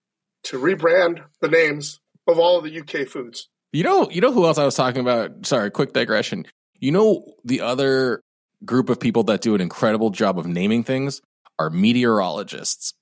[0.45, 3.49] to rebrand the names of all of the UK foods.
[3.73, 5.45] You know, you know who else I was talking about?
[5.45, 6.47] Sorry, quick digression.
[6.79, 8.23] You know the other
[8.65, 11.21] group of people that do an incredible job of naming things
[11.59, 12.95] are meteorologists.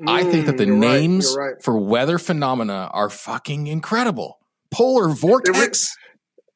[0.00, 1.62] Mm, I think that the mm, names right, right.
[1.62, 4.38] for weather phenomena are fucking incredible.
[4.70, 5.96] Polar vortex.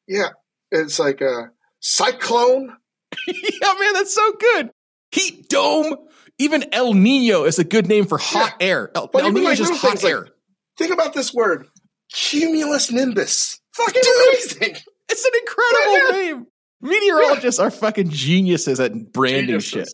[0.07, 0.29] yeah,
[0.71, 2.75] it's like a cyclone.
[3.27, 4.69] yeah, man, that's so good.
[5.11, 5.95] Heat dome.
[6.39, 8.67] Even El Nino is a good name for hot yeah.
[8.67, 8.91] air.
[8.95, 10.21] El, El Nino is just hot air.
[10.21, 10.31] Like,
[10.77, 11.67] think about this word
[12.13, 13.59] cumulus nimbus.
[13.73, 14.77] Fucking Dude, amazing.
[15.09, 16.33] It's an incredible yeah, yeah.
[16.33, 16.47] name.
[16.81, 19.89] Meteorologists are fucking geniuses at branding geniuses.
[19.89, 19.93] shit.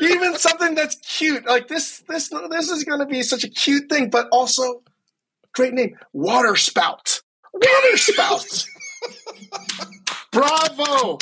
[0.00, 3.88] Even something that's cute, like this, this, this is going to be such a cute
[3.88, 4.82] thing, but also
[5.52, 7.22] great name, water spout.
[7.52, 8.64] Water spout.
[10.32, 11.18] Bravo.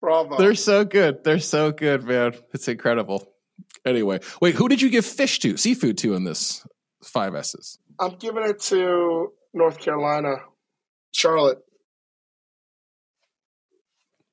[0.00, 0.36] Bravo.
[0.36, 1.24] They're so good.
[1.24, 2.34] They're so good, man.
[2.52, 3.28] It's incredible.
[3.84, 6.64] Anyway, wait, who did you give fish to, seafood to in this
[7.04, 7.78] five S's?
[7.98, 10.36] I'm giving it to North Carolina,
[11.12, 11.58] Charlotte,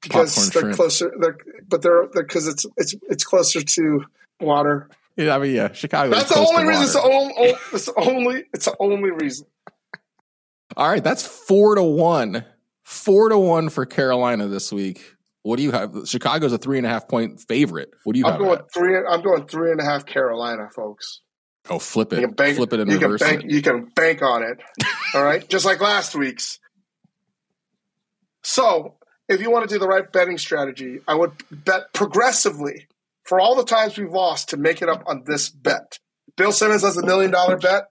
[0.01, 0.75] because Popcorn they're shrimp.
[0.75, 1.11] closer.
[1.19, 1.37] They're
[1.67, 4.05] but they're because it's it's it's closer to
[4.39, 4.89] water.
[5.15, 6.11] Yeah, I mean, yeah, Chicago.
[6.11, 6.83] That's the only reason.
[6.83, 7.33] It's the only,
[7.73, 8.43] it's the only.
[8.53, 9.47] It's the only reason.
[10.77, 12.45] All right, that's four to one.
[12.83, 15.15] Four to one for Carolina this week.
[15.43, 15.93] What do you have?
[16.05, 17.91] Chicago's a three and a half point favorite.
[18.03, 18.41] What do you I'm have?
[18.41, 21.21] Going three, I'm going three and a half Carolina, folks.
[21.69, 22.35] Oh, flip it.
[22.35, 23.51] Bank, flip it and you reverse can bank, it.
[23.51, 24.59] You can bank on it.
[25.13, 25.47] All right.
[25.47, 26.59] Just like last week's.
[28.43, 28.95] So
[29.29, 32.87] if you want to do the right betting strategy, I would bet progressively
[33.23, 35.99] for all the times we've lost to make it up on this bet.
[36.35, 37.83] Bill Simmons has a million dollar bet.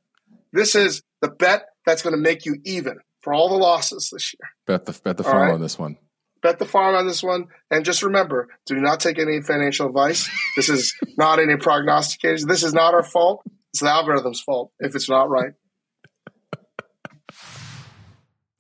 [0.52, 4.34] This is the bet that's going to make you even for all the losses this
[4.34, 4.50] year.
[4.66, 5.54] Bet the bet the farm right?
[5.54, 5.96] on this one.
[6.42, 7.46] bet the farm on this one.
[7.70, 10.28] And just remember, do not take any financial advice.
[10.56, 12.46] This is not any prognosticators.
[12.46, 13.42] This is not our fault.
[13.72, 15.52] It's the algorithm's fault if it's not right.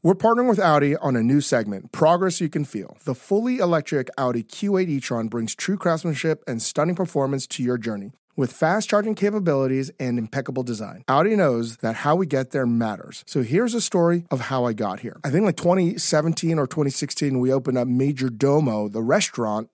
[0.08, 2.96] We're partnering with Audi on a new segment, Progress You Can Feel.
[3.04, 8.12] The fully electric Audi Q8 e-tron brings true craftsmanship and stunning performance to your journey.
[8.34, 13.22] With fast charging capabilities and impeccable design, Audi knows that how we get there matters.
[13.26, 15.20] So here's a story of how I got here.
[15.24, 19.68] I think like 2017 or 2016, we opened up Majordomo, the restaurant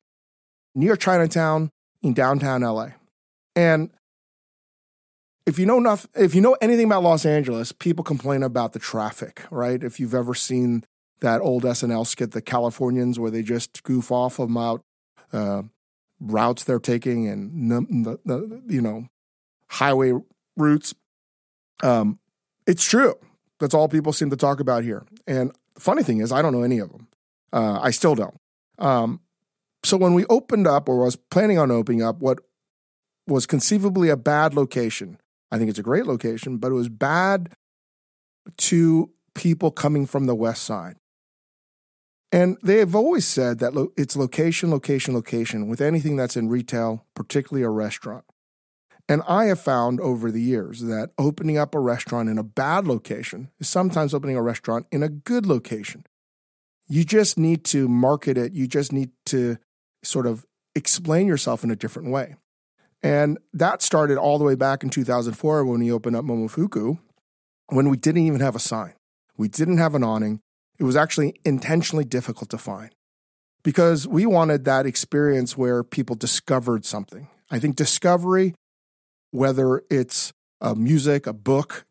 [0.75, 1.71] near Chinatown
[2.03, 2.89] in downtown LA.
[3.55, 3.91] And
[5.47, 8.79] if you know enough, if you know anything about Los Angeles, people complain about the
[8.79, 9.83] traffic, right?
[9.83, 10.85] If you've ever seen
[11.21, 14.83] that old SNL skit, The Californians, where they just goof off about
[15.33, 15.63] uh,
[16.21, 19.09] routes they're taking and the, the, you know
[19.69, 20.13] highway
[20.57, 20.95] routes,
[21.83, 22.19] um,
[22.67, 23.15] it's true.
[23.61, 25.05] That's all people seem to talk about here.
[25.27, 27.09] And the funny thing is, I don't know any of them.
[27.53, 28.39] Uh, I still don't.
[28.79, 29.21] Um,
[29.85, 32.41] so when we opened up, or was planning on opening up, what
[33.27, 35.19] was conceivably a bad location
[35.55, 37.51] I think it's a great location, but it was bad
[38.57, 40.97] to people coming from the west side.
[42.33, 46.49] And they have always said that lo- it's location, location, location with anything that's in
[46.49, 48.25] retail, particularly a restaurant.
[49.09, 52.89] And I have found over the years that opening up a restaurant in a bad
[52.89, 56.05] location is sometimes opening a restaurant in a good location.
[56.89, 59.59] You just need to market it, you just need to
[60.03, 60.45] sort of
[60.75, 62.35] explain yourself in a different way.
[63.05, 66.99] And that started all the way back in 2004 when we opened up Momofuku,
[67.67, 68.95] when we didn't even have a sign.
[69.37, 70.41] We didn't have an awning.
[70.79, 72.95] It was actually intentionally difficult to find
[73.63, 77.29] because we wanted that experience where people discovered something.
[77.51, 78.55] I think discovery,
[79.33, 80.33] whether it's
[80.63, 81.85] a music, a book,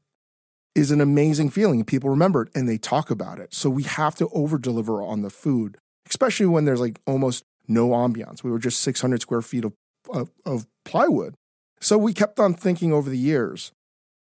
[0.74, 1.84] is an amazing feeling.
[1.86, 3.54] People remember it and they talk about it.
[3.54, 5.78] So we have to over deliver on the food,
[6.10, 8.44] especially when there's like almost no ambiance.
[8.44, 9.74] We were just 600 square feet of
[10.10, 11.36] of, of plywood.
[11.80, 13.72] So we kept on thinking over the years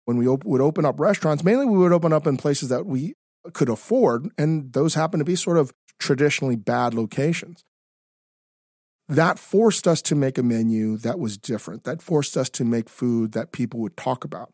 [0.04, 2.86] when we op- would open up restaurants, mainly we would open up in places that
[2.86, 3.14] we
[3.52, 7.64] could afford, and those happened to be sort of traditionally bad locations.
[9.08, 11.84] That forced us to make a menu that was different.
[11.84, 14.52] That forced us to make food that people would talk about.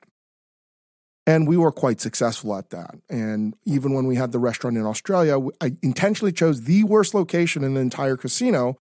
[1.26, 2.94] And we were quite successful at that.
[3.10, 7.64] And even when we had the restaurant in Australia, I intentionally chose the worst location
[7.64, 8.76] in the entire casino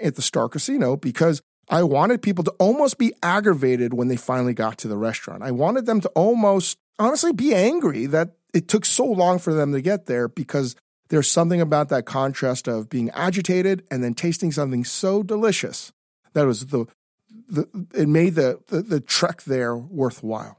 [0.00, 4.54] at the Star Casino because I wanted people to almost be aggravated when they finally
[4.54, 5.42] got to the restaurant.
[5.42, 9.72] I wanted them to almost honestly be angry that it took so long for them
[9.72, 10.76] to get there because
[11.08, 15.92] there's something about that contrast of being agitated and then tasting something so delicious
[16.32, 16.86] that was the,
[17.48, 20.58] the it made the, the, the trek there worthwhile.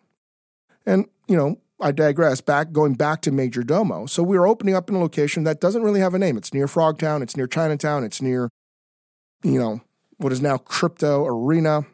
[0.86, 2.42] And you know, I digress.
[2.42, 4.10] Back going back to Majordomo.
[4.10, 6.38] So we are opening up in a location that doesn't really have a name.
[6.38, 7.22] It's near Frogtown.
[7.22, 8.04] It's near Chinatown.
[8.04, 8.50] It's near
[9.44, 9.82] you know,
[10.18, 11.86] what is now Crypto Arena.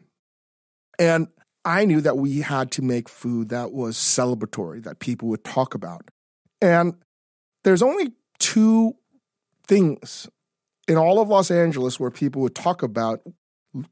[0.98, 1.28] And
[1.64, 5.74] I knew that we had to make food that was celebratory, that people would talk
[5.74, 6.10] about.
[6.60, 6.94] And
[7.64, 8.94] there's only two
[9.66, 10.28] things
[10.86, 13.20] in all of Los Angeles where people would talk about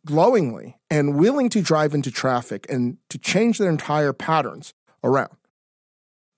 [0.06, 5.36] glowingly and willing to drive into traffic and to change their entire patterns around.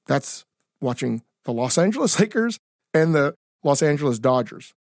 [0.07, 0.45] That's
[0.81, 2.59] watching the Los Angeles Lakers
[2.93, 4.73] and the Los Angeles Dodgers.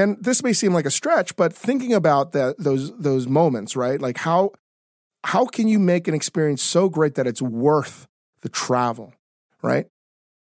[0.00, 4.00] And this may seem like a stretch, but thinking about that those those moments, right?
[4.00, 4.52] Like how
[5.24, 8.06] how can you make an experience so great that it's worth
[8.40, 9.12] the travel,
[9.62, 9.86] right?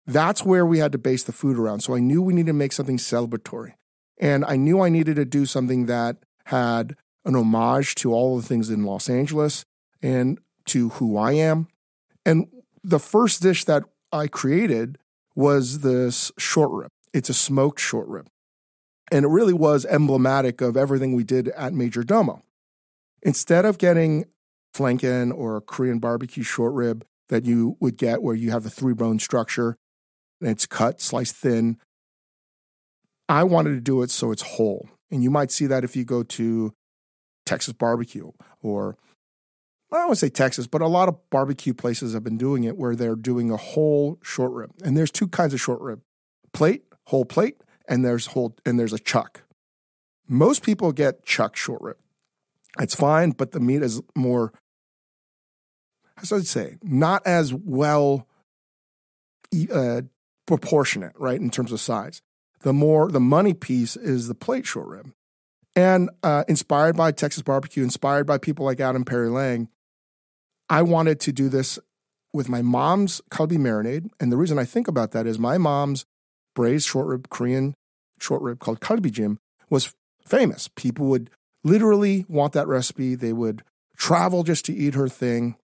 [0.06, 1.80] That's where we had to base the food around.
[1.80, 3.72] So I knew we needed to make something celebratory.
[4.20, 8.46] And I knew I needed to do something that had an homage to all the
[8.46, 9.64] things in Los Angeles
[10.02, 11.68] and to who I am.
[12.26, 12.48] And
[12.82, 14.98] the first dish that I created
[15.34, 16.90] was this short rib.
[17.12, 18.28] It's a smoked short rib.
[19.10, 22.42] And it really was emblematic of everything we did at Majordomo.
[23.22, 24.26] Instead of getting
[24.74, 28.94] flanken or Korean barbecue short rib that you would get where you have the three
[28.94, 29.76] bone structure
[30.40, 31.78] and it's cut, sliced thin,
[33.28, 34.88] I wanted to do it so it's whole.
[35.10, 36.72] And you might see that if you go to
[37.44, 38.30] Texas barbecue
[38.62, 38.96] or
[39.90, 42.64] I don't want to say Texas, but a lot of barbecue places have been doing
[42.64, 44.70] it where they're doing a whole short rib.
[44.84, 46.02] And there's two kinds of short rib
[46.52, 49.42] plate, whole plate, and there's whole and there's a chuck.
[50.28, 51.96] Most people get chuck short rib.
[52.78, 54.52] It's fine, but the meat is more,
[56.20, 58.28] as I'd say, not as well
[59.72, 60.02] uh,
[60.46, 62.20] proportionate, right, in terms of size.
[62.60, 65.12] The more the money piece is the plate short rib,
[65.74, 69.68] and uh, inspired by Texas barbecue, inspired by people like Adam Perry Lang,
[70.68, 71.78] I wanted to do this
[72.32, 74.10] with my mom's kalbi marinade.
[74.20, 76.04] And the reason I think about that is my mom's
[76.58, 77.72] braised short rib Korean
[78.18, 79.36] short rib called kalbijim
[79.70, 79.94] was
[80.26, 80.68] famous.
[80.74, 81.30] People would
[81.62, 83.14] literally want that recipe.
[83.14, 83.62] They would
[83.96, 85.54] travel just to eat her thing.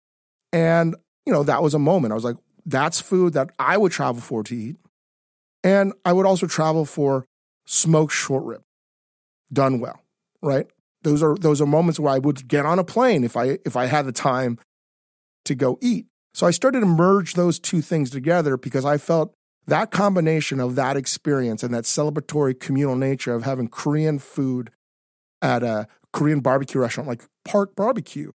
[0.53, 0.95] And,
[1.27, 2.13] you know, that was a moment.
[2.13, 4.77] I was like, that's food that I would travel for to eat.
[5.65, 7.27] And I would also travel for
[7.67, 8.63] smoked short rib
[9.53, 10.01] done well,
[10.43, 10.69] right?
[11.03, 13.75] Those are those are moments where I would get on a plane if I if
[13.77, 14.61] I had the time
[15.45, 16.07] to go eat.
[16.35, 19.35] So I started to merge those two things together because I felt
[19.67, 24.71] that combination of that experience and that celebratory communal nature of having Korean food
[25.41, 28.31] at a Korean barbecue restaurant like Park Barbecue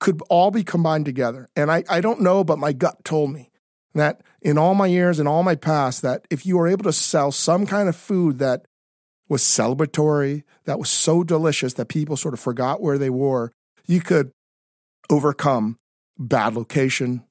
[0.00, 1.48] could all be combined together.
[1.56, 3.50] And I, I don't know, but my gut told me
[3.94, 6.92] that in all my years and all my past, that if you were able to
[6.92, 8.66] sell some kind of food that
[9.28, 13.52] was celebratory, that was so delicious that people sort of forgot where they were,
[13.86, 14.32] you could
[15.10, 15.78] overcome
[16.18, 17.24] bad location,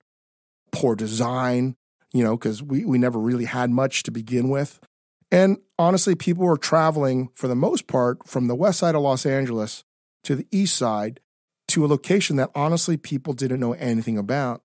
[0.72, 1.76] poor design,
[2.14, 4.80] you know, because we, we never really had much to begin with.
[5.32, 9.26] And honestly, people were traveling for the most part from the west side of Los
[9.26, 9.84] Angeles
[10.24, 11.20] to the east side
[11.70, 14.62] to a location that honestly people didn't know anything about.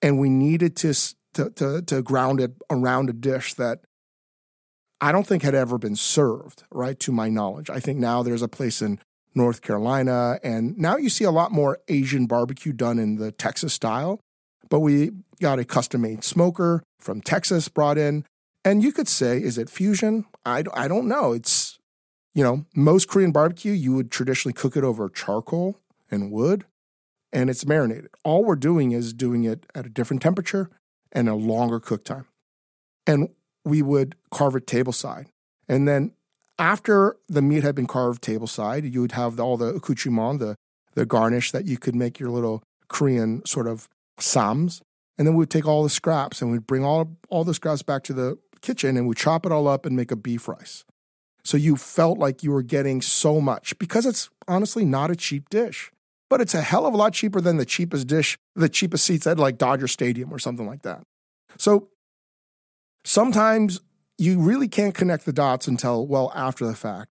[0.00, 0.94] And we needed to,
[1.34, 3.80] to, to, to ground it around a dish that
[5.00, 7.68] I don't think had ever been served, right, to my knowledge.
[7.70, 8.98] I think now there's a place in
[9.34, 13.74] North Carolina, and now you see a lot more Asian barbecue done in the Texas
[13.74, 14.20] style.
[14.68, 18.24] But we got a custom made smoker from Texas brought in.
[18.64, 20.26] And you could say, is it fusion?
[20.44, 21.32] I, I don't know.
[21.32, 21.78] It's,
[22.34, 25.78] you know, most Korean barbecue, you would traditionally cook it over charcoal
[26.10, 26.64] and wood,
[27.32, 28.08] and it's marinated.
[28.24, 30.70] All we're doing is doing it at a different temperature
[31.12, 32.26] and a longer cook time.
[33.06, 33.30] And
[33.64, 35.26] we would carve it tableside.
[35.68, 36.12] And then
[36.58, 40.56] after the meat had been carved tableside, you would have all the accoutrement, the,
[40.94, 44.82] the garnish that you could make your little Korean sort of sams.
[45.18, 48.04] And then we'd take all the scraps and we'd bring all, all the scraps back
[48.04, 50.84] to the kitchen and we'd chop it all up and make a beef rice.
[51.44, 55.48] So you felt like you were getting so much because it's honestly not a cheap
[55.48, 55.90] dish,
[56.28, 59.26] but it's a hell of a lot cheaper than the cheapest dish, the cheapest seats
[59.26, 61.02] at like Dodger Stadium or something like that.
[61.56, 61.88] So
[63.04, 63.80] sometimes
[64.18, 67.08] you really can't connect the dots until well after the fact.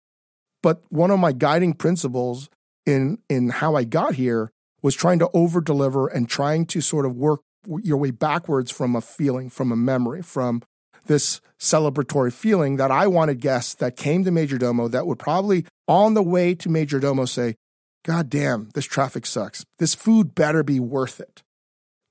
[0.61, 2.49] But one of my guiding principles
[2.85, 4.51] in in how I got here
[4.81, 7.41] was trying to over deliver and trying to sort of work
[7.83, 10.61] your way backwards from a feeling, from a memory, from
[11.07, 16.13] this celebratory feeling that I wanted guests that came to Majordomo that would probably on
[16.13, 17.55] the way to Majordomo say,
[18.03, 19.65] God damn, this traffic sucks.
[19.79, 21.43] This food better be worth it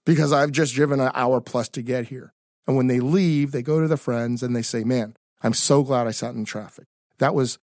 [0.05, 2.33] because I've just driven an hour plus to get here.
[2.67, 5.83] And when they leave, they go to their friends and they say, "Man, I'm so
[5.83, 6.87] glad I sat in traffic.
[7.19, 7.59] That was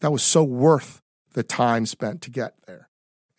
[0.00, 1.00] that was so worth
[1.32, 2.88] the time spent to get there."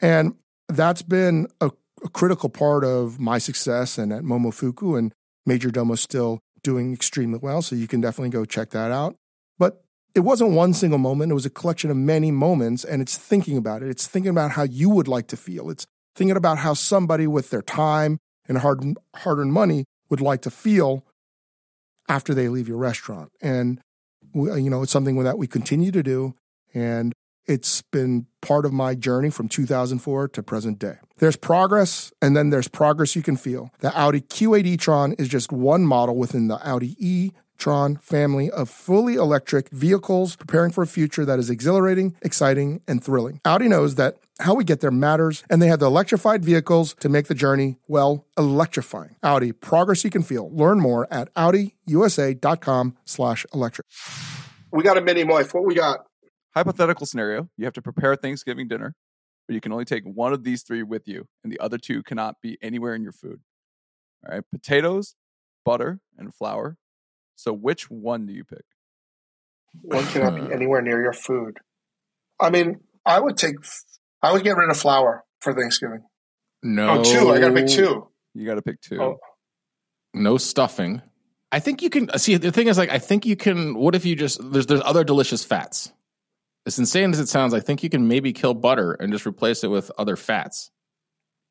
[0.01, 0.35] And
[0.67, 1.71] that's been a,
[2.03, 5.13] a critical part of my success and at Momofuku and
[5.47, 7.61] Majordomo is still doing extremely well.
[7.61, 9.15] So you can definitely go check that out.
[9.57, 9.83] But
[10.15, 11.31] it wasn't one single moment.
[11.31, 13.89] It was a collection of many moments, and it's thinking about it.
[13.89, 15.69] It's thinking about how you would like to feel.
[15.69, 15.85] It's
[16.15, 18.83] thinking about how somebody with their time and hard
[19.15, 21.05] hard earned money would like to feel
[22.07, 23.31] after they leave your restaurant.
[23.41, 23.79] And,
[24.33, 26.33] you know, it's something that we continue to do.
[26.73, 27.13] And
[27.49, 30.97] it's been part of my journey from 2004 to present day.
[31.17, 33.71] There's progress, and then there's progress you can feel.
[33.79, 38.69] The Audi Q8 e-tron is just one model within the Audi e Tron family of
[38.69, 43.41] fully electric vehicles preparing for a future that is exhilarating, exciting, and thrilling.
[43.43, 47.09] Audi knows that how we get there matters, and they have the electrified vehicles to
[47.09, 49.17] make the journey, well, electrifying.
[49.21, 50.49] Audi, progress you can feel.
[50.55, 53.85] Learn more at AudiUSA.com slash electric.
[54.71, 55.53] We got a mini MOIF.
[55.53, 56.05] What we got?
[56.55, 57.49] Hypothetical scenario.
[57.57, 58.95] You have to prepare Thanksgiving dinner,
[59.47, 62.03] but you can only take one of these three with you, and the other two
[62.03, 63.41] cannot be anywhere in your food.
[64.27, 64.43] All right.
[64.51, 65.15] Potatoes,
[65.63, 66.77] butter, and flour
[67.39, 68.65] so which one do you pick?
[69.81, 71.57] One cannot be anywhere near your food.
[72.37, 73.55] I mean, I would take.
[74.21, 76.03] I would get rid of flour for Thanksgiving.
[76.61, 77.29] No, Oh, two.
[77.29, 78.09] I got to pick two.
[78.33, 79.01] You got to pick two.
[79.01, 79.19] Oh.
[80.13, 81.01] no stuffing.
[81.51, 83.73] I think you can see the thing is like I think you can.
[83.73, 85.93] What if you just there's there's other delicious fats.
[86.65, 89.63] As insane as it sounds, I think you can maybe kill butter and just replace
[89.63, 90.71] it with other fats.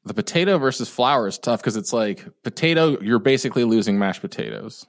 [0.04, 3.00] The potato versus flour is tough because it's like potato.
[3.00, 4.86] You're basically losing mashed potatoes.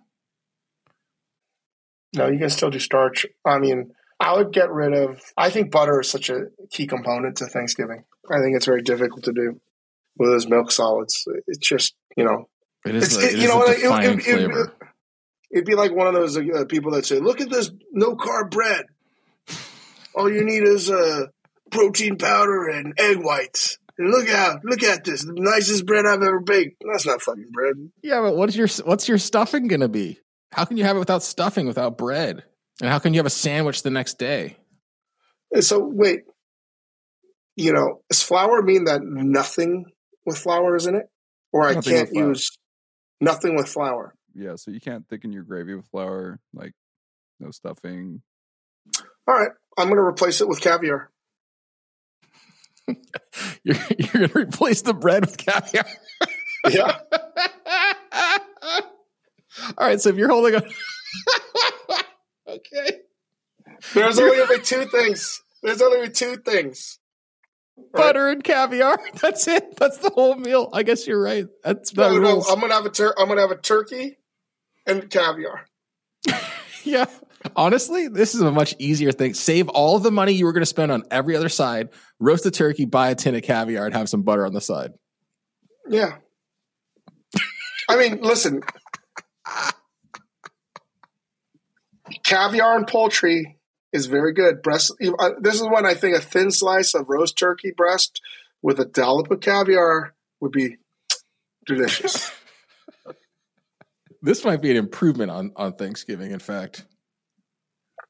[2.15, 3.25] No, you can still do starch.
[3.45, 5.21] I mean, I would get rid of.
[5.37, 8.03] I think butter is such a key component to Thanksgiving.
[8.29, 9.59] I think it's very difficult to do
[10.17, 11.25] with those milk solids.
[11.47, 12.49] It's just you know,
[12.85, 14.23] It is, It's- like, it- it you is know a what, it- it- defining it-
[14.23, 14.73] flavor.
[15.51, 18.51] it'd be like one of those uh, people that say, "Look at this no carb
[18.51, 18.85] bread.
[20.15, 21.27] All you need is uh,
[21.71, 24.63] protein powder and egg whites." And look out!
[24.63, 26.83] Look at this, the nicest bread I've ever baked.
[26.89, 27.75] That's not fucking bread.
[28.01, 30.19] yeah, but what's your what's your stuffing gonna be?
[30.53, 32.43] How can you have it without stuffing without bread?
[32.81, 34.55] And how can you have a sandwich the next day?
[35.59, 36.21] So wait,
[37.55, 39.85] you know, does flour mean that nothing
[40.25, 41.07] with flour is in it,
[41.51, 42.57] or I Nothing can't use
[43.19, 44.15] nothing with flour?
[44.33, 46.71] Yeah, so you can't thicken your gravy with flour, like
[47.41, 48.21] no stuffing.
[49.27, 51.09] All right, I'm going to replace it with caviar.
[53.63, 55.85] You're, you're going to replace the bread with caviar.
[56.69, 56.99] Yeah,
[59.77, 60.61] All right, so if you're holding a
[62.49, 62.89] okay,
[63.93, 65.41] there's only going to be two things.
[65.63, 66.99] There's only two things.
[67.93, 68.99] butter and caviar.
[69.21, 69.77] That's it.
[69.77, 70.69] That's the whole meal.
[70.73, 71.47] I guess you're right.
[71.63, 72.49] That's that No, no, rules.
[72.49, 74.17] I'm gonna have a tur- I'm gonna have a turkey
[74.85, 75.65] and caviar.
[76.83, 77.05] yeah.
[77.55, 79.33] Honestly, this is a much easier thing.
[79.33, 81.89] Save all the money you were going to spend on every other side.
[82.19, 84.91] Roast a turkey, buy a tin of caviar, and have some butter on the side.
[85.89, 86.15] Yeah.
[87.87, 88.61] I mean, listen.
[92.25, 93.57] Caviar and poultry
[93.93, 94.61] is very good.
[94.61, 94.93] Breast.
[95.19, 98.21] uh, This is one I think a thin slice of roast turkey breast
[98.61, 100.77] with a dollop of caviar would be
[101.65, 102.31] delicious.
[104.21, 106.31] This might be an improvement on on Thanksgiving.
[106.31, 106.83] In fact,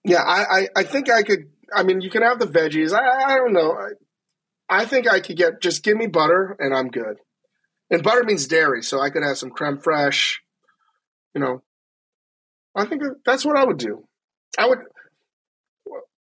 [0.04, 1.50] yeah, I, I, I think I could.
[1.74, 2.94] I mean, you can have the veggies.
[2.94, 3.74] I, I don't know.
[3.74, 7.18] I, I think I could get just give me butter and I'm good.
[7.90, 10.36] And butter means dairy, so I could have some creme fraiche.
[11.34, 11.64] You know,
[12.76, 14.04] I think that's what I would do.
[14.58, 14.80] I would.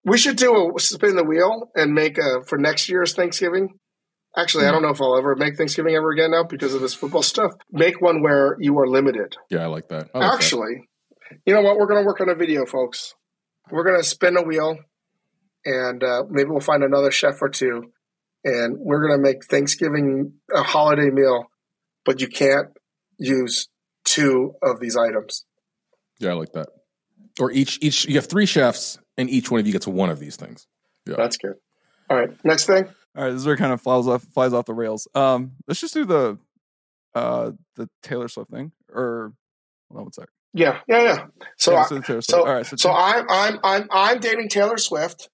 [0.04, 3.70] We should do a spin the wheel and make a for next year's Thanksgiving.
[4.36, 4.74] Actually, I hmm.
[4.74, 7.52] don't know if I'll ever make Thanksgiving ever again now because of this football stuff.
[7.72, 9.36] Make one where you are limited.
[9.50, 10.10] yeah, I like that.
[10.14, 10.34] I like that.
[10.34, 10.88] Actually,
[11.46, 11.78] you know what?
[11.78, 13.14] We're going to work on a video, folks.
[13.72, 14.78] We're going to spin a wheel,
[15.66, 17.92] and uh, maybe we'll find another chef or two,
[18.44, 21.46] and we're going to make Thanksgiving a holiday meal,
[22.06, 22.70] but you can't
[23.18, 23.68] use
[24.06, 25.46] two of these items.
[26.20, 26.68] yeah, I like that.
[27.40, 30.20] Or each each you have three chefs, and each one of you gets one of
[30.20, 30.68] these things.
[31.06, 31.16] Yeah.
[31.18, 31.54] That's good.
[32.10, 32.86] All right, next thing.
[33.16, 35.08] All right, this is where it kind of flies off flies off the rails.
[35.16, 36.38] Um, let's just do the
[37.16, 39.34] uh the Taylor Swift thing, or
[39.90, 40.28] hold on one sec.
[40.54, 41.26] Yeah, yeah, yeah.
[41.58, 42.30] So, Yeah, I, let's do the Taylor Swift.
[42.32, 45.30] so, all right, so, so I'm I'm I'm I'm dating Taylor Swift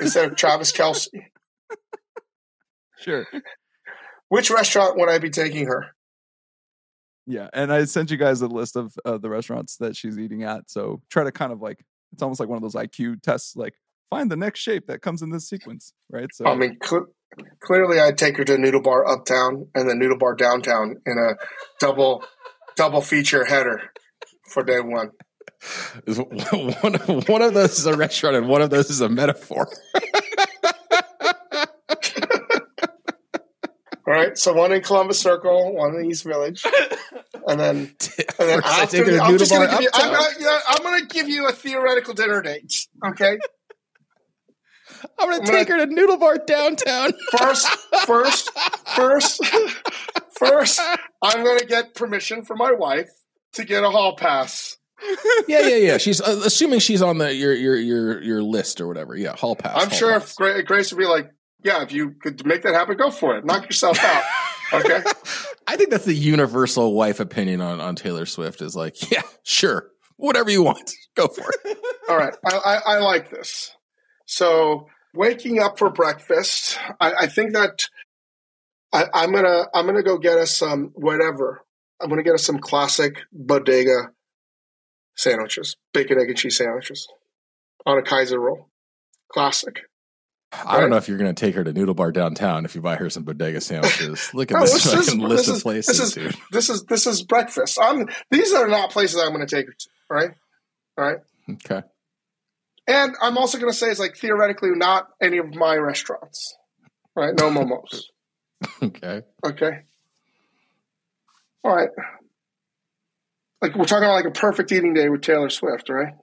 [0.00, 1.08] instead of Travis Kelce.
[2.98, 3.26] sure,
[4.28, 5.86] Which restaurant would I be taking her?
[7.26, 10.42] yeah, and I sent you guys a list of uh, the restaurants that she's eating
[10.44, 10.70] at.
[10.70, 13.74] So try to kind of like it's almost like one of those IQ tests, like
[14.10, 16.28] find the next shape that comes in this sequence, right?
[16.32, 17.06] So I mean, cl-
[17.62, 21.34] clearly, I'd take her to Noodle Bar Uptown and then Noodle Bar Downtown in a
[21.80, 22.24] double
[22.76, 23.80] double feature header
[24.48, 25.10] for day one.
[26.06, 29.68] One of, one of those is a restaurant, and one of those is a metaphor.
[34.08, 36.64] All right, so one in Columbus Circle, one in East Village,
[37.46, 37.94] and then and
[38.38, 41.28] then First after, the, I'm just gonna give you, I'm, gonna, yeah, I'm gonna give
[41.28, 42.72] you a theoretical dinner date.
[43.06, 43.38] Okay,
[45.18, 47.12] I'm gonna I'm take her to Noodle Bar downtown.
[47.36, 47.68] first,
[48.06, 48.50] first,
[48.96, 49.44] first,
[50.38, 50.80] first,
[51.20, 53.10] I'm gonna get permission from my wife
[53.54, 54.76] to get a hall pass.
[55.48, 55.98] yeah, yeah, yeah.
[55.98, 59.16] She's uh, assuming she's on the your your your your list or whatever.
[59.16, 59.74] Yeah, hall pass.
[59.80, 60.30] I'm hall sure pass.
[60.30, 61.30] if Gra- Grace would be like,
[61.62, 63.44] "Yeah, if you could make that happen, go for it.
[63.44, 64.24] Knock yourself out."
[64.70, 65.02] Okay.
[65.66, 69.88] I think that's the universal wife opinion on on Taylor Swift is like, yeah, sure,
[70.16, 71.78] whatever you want, go for it.
[72.08, 73.74] All right, I, I, I like this.
[74.26, 77.84] So waking up for breakfast, I, I think that
[78.92, 81.64] I, I'm gonna I'm gonna go get us some whatever.
[82.00, 84.10] I'm gonna get us some classic bodega
[85.16, 87.08] sandwiches, bacon, egg, and cheese sandwiches
[87.86, 88.68] on a Kaiser roll.
[89.32, 89.80] Classic.
[90.64, 92.80] I don't know if you're going to take her to Noodle Bar downtown if you
[92.80, 94.30] buy her some bodega sandwiches.
[94.34, 96.34] Look at No, this, this is- fucking this list is- of places, this is- dude.
[96.52, 97.78] This is this is breakfast.
[97.80, 99.88] I'm these are not places I'm gonna take her to.
[100.08, 100.30] right?
[100.96, 101.18] All right.
[101.50, 101.82] Okay.
[102.86, 106.56] And I'm also gonna say it's like theoretically not any of my restaurants.
[107.14, 107.34] Right?
[107.38, 108.04] No momos.
[108.82, 109.22] Okay.
[109.44, 109.70] Okay.
[111.64, 111.90] All right.
[113.60, 116.14] Like we're talking about like a perfect eating day with Taylor Swift, right?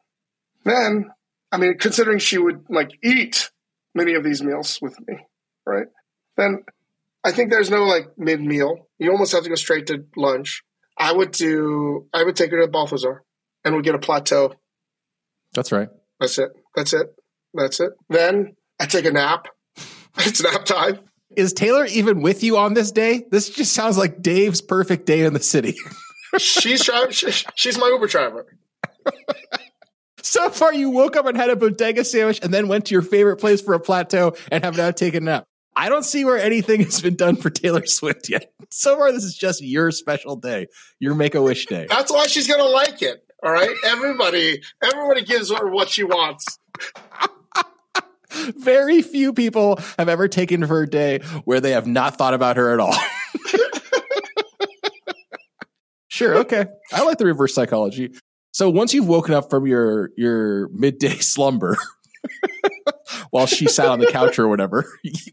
[0.63, 1.11] Then,
[1.51, 3.51] I mean, considering she would like eat
[3.93, 5.17] many of these meals with me,
[5.65, 5.87] right?
[6.37, 6.63] Then
[7.23, 8.87] I think there's no like mid meal.
[8.99, 10.63] You almost have to go straight to lunch.
[10.97, 12.07] I would do.
[12.13, 13.23] I would take her to Balthazar,
[13.63, 14.53] and we'd get a plateau.
[15.53, 15.89] That's right.
[16.19, 16.51] That's it.
[16.75, 17.07] That's it.
[17.53, 17.91] That's it.
[18.09, 19.47] Then I take a nap.
[20.17, 20.99] it's nap time.
[21.35, 23.25] Is Taylor even with you on this day?
[23.31, 25.75] This just sounds like Dave's perfect day in the city.
[26.37, 27.11] She's driving.
[27.11, 28.45] She's my Uber driver.
[30.21, 33.01] so far, you woke up and had a bodega sandwich and then went to your
[33.01, 35.45] favorite place for a plateau and have now taken a nap.
[35.75, 38.53] I don't see where anything has been done for Taylor Swift yet.
[38.69, 40.67] So far, this is just your special day,
[40.99, 41.85] your make a wish day.
[41.89, 43.25] That's why she's gonna like it.
[43.43, 46.45] All right, everybody, everybody gives her what she wants.
[48.57, 52.73] Very few people have ever taken her day where they have not thought about her
[52.73, 52.95] at all.
[56.07, 56.65] sure, okay.
[56.93, 58.11] I like the reverse psychology.
[58.51, 61.75] So once you've woken up from your your midday slumber
[63.29, 64.85] while she sat on the couch or whatever,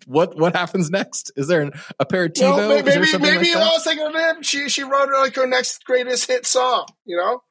[0.07, 1.31] what what happens next?
[1.37, 2.57] Is there an aperitivo?
[2.57, 3.73] Well, maybe Is there maybe, maybe like I that?
[3.73, 4.43] was thinking of him.
[4.43, 6.87] She she wrote like her next greatest hit song.
[7.05, 7.43] You know,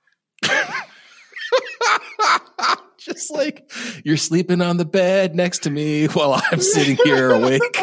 [2.98, 3.72] Just like
[4.04, 7.62] you're sleeping on the bed next to me while I'm sitting here awake.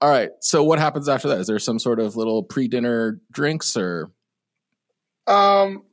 [0.00, 0.30] All right.
[0.40, 1.40] So what happens after that?
[1.40, 4.12] Is there some sort of little pre-dinner drinks or
[5.26, 5.84] um,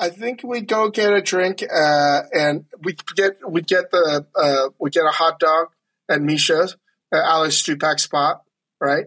[0.00, 4.70] I think we go get a drink, uh, and we get we get the uh,
[4.80, 5.68] we get a hot dog
[6.08, 6.76] at Mischa's
[7.12, 8.42] at Alex Stupak spot,
[8.80, 9.04] right?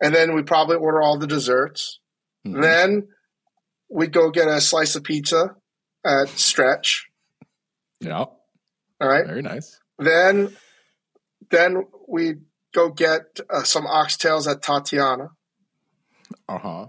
[0.00, 1.98] And then we probably order all the desserts.
[2.46, 2.62] Mhm.
[2.62, 3.08] Then
[3.90, 5.56] we go get a slice of pizza
[6.04, 7.08] at Stretch.
[8.00, 8.34] yeah, All
[9.00, 9.26] right.
[9.26, 9.78] very nice.
[9.98, 10.56] Then,
[11.50, 12.34] then we
[12.72, 15.30] go get uh, some oxtails at Tatiana.
[16.48, 16.86] Uh-huh.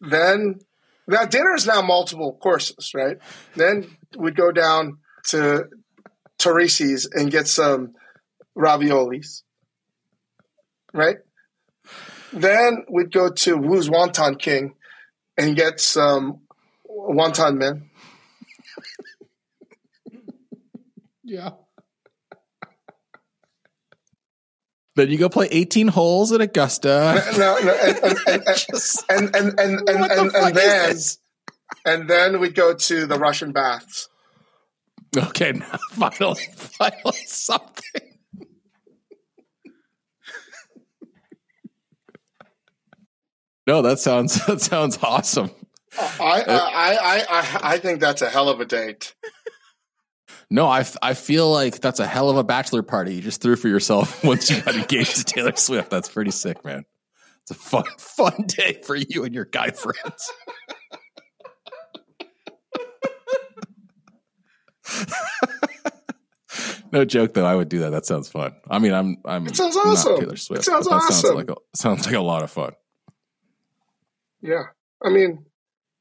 [0.00, 0.60] Then,
[1.06, 3.18] now dinner is now multiple courses, right?
[3.54, 4.98] Then we'd go down
[5.28, 5.66] to
[6.38, 7.94] Torrisi's and get some
[8.56, 9.42] raviolis,
[10.94, 11.18] right?
[12.32, 14.74] Then we'd go to Wu's Wonton King
[15.38, 16.40] and get some
[16.88, 17.84] wonton men.
[21.24, 21.50] Yeah.
[24.98, 27.22] then you go play 18 holes at Augusta.
[27.38, 28.42] No, no, and, and, and,
[29.08, 30.96] and, and and and and, what the and, fuck and then
[31.84, 34.08] and then we go to the Russian baths.
[35.16, 38.07] Okay, now finally, finally something.
[43.68, 45.50] No, that sounds that sounds awesome.
[45.98, 49.14] I, uh, uh, I, I, I, I think that's a hell of a date.
[50.50, 53.56] No, I, I feel like that's a hell of a bachelor party you just threw
[53.56, 55.90] for yourself once you got engaged to Taylor Swift.
[55.90, 56.84] That's pretty sick, man.
[57.42, 60.32] It's a fun fun day for you and your guy friends.
[66.90, 67.90] no joke though, I would do that.
[67.90, 68.54] That sounds fun.
[68.70, 70.20] I mean, I'm I'm It sounds awesome.
[70.20, 70.62] Taylor Swift.
[70.62, 71.36] It sounds that sounds awesome.
[71.36, 72.72] like a sounds like a lot of fun.
[74.40, 74.64] Yeah,
[75.02, 75.44] I mean,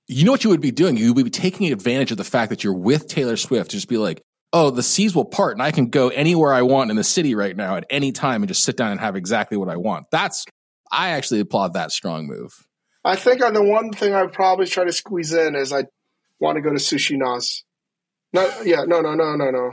[0.07, 0.97] You know what you would be doing?
[0.97, 3.89] You would be taking advantage of the fact that you're with Taylor Swift to just
[3.89, 4.21] be like,
[4.53, 7.35] oh, the seas will part and I can go anywhere I want in the city
[7.35, 10.05] right now at any time and just sit down and have exactly what I want.
[10.11, 10.45] That's,
[10.91, 12.65] I actually applaud that strong move.
[13.03, 15.85] I think on the one thing I'd probably try to squeeze in is I
[16.39, 17.63] want to go to Sushi Noz.
[18.33, 19.71] Not, yeah, no, no, no, no, no.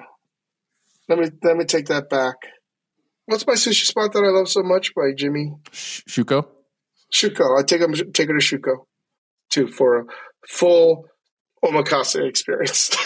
[1.09, 2.37] Let me let me take that back.
[3.27, 6.47] What's my sushi spot that I love so much by Jimmy Sh- Shuko?
[7.15, 7.59] Shuko?
[7.59, 8.87] I take him take her to Shuko
[9.51, 10.05] too for a
[10.49, 11.07] full
[11.65, 12.95] omakase experience.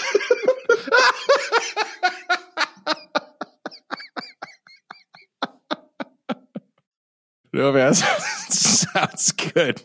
[7.58, 9.82] No, man, sounds good.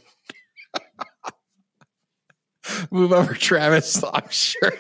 [2.92, 4.04] Move over, Travis.
[4.14, 4.74] I'm sure.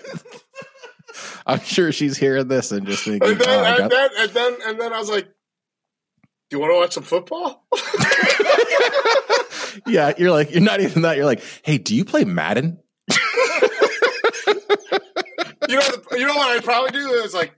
[1.46, 4.58] I'm sure she's hearing this and just thinking, and then, oh, and then and then
[4.68, 5.32] and then I was like, "Do
[6.52, 7.66] you want to watch some football?"
[9.88, 11.18] Yeah, you're like, you're not even that.
[11.18, 12.80] You're like, hey, do you play Madden?
[13.10, 13.18] you
[15.76, 17.54] know, the, you know what I'd probably do is like,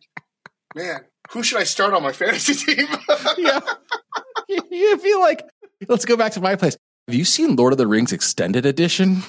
[0.76, 1.02] man,
[1.32, 2.88] who should I start on my fantasy team?
[3.38, 3.60] yeah.
[4.48, 5.42] You- You'd be like,
[5.88, 6.78] let's go back to my place.
[7.08, 9.24] Have you seen Lord of the Rings Extended Edition?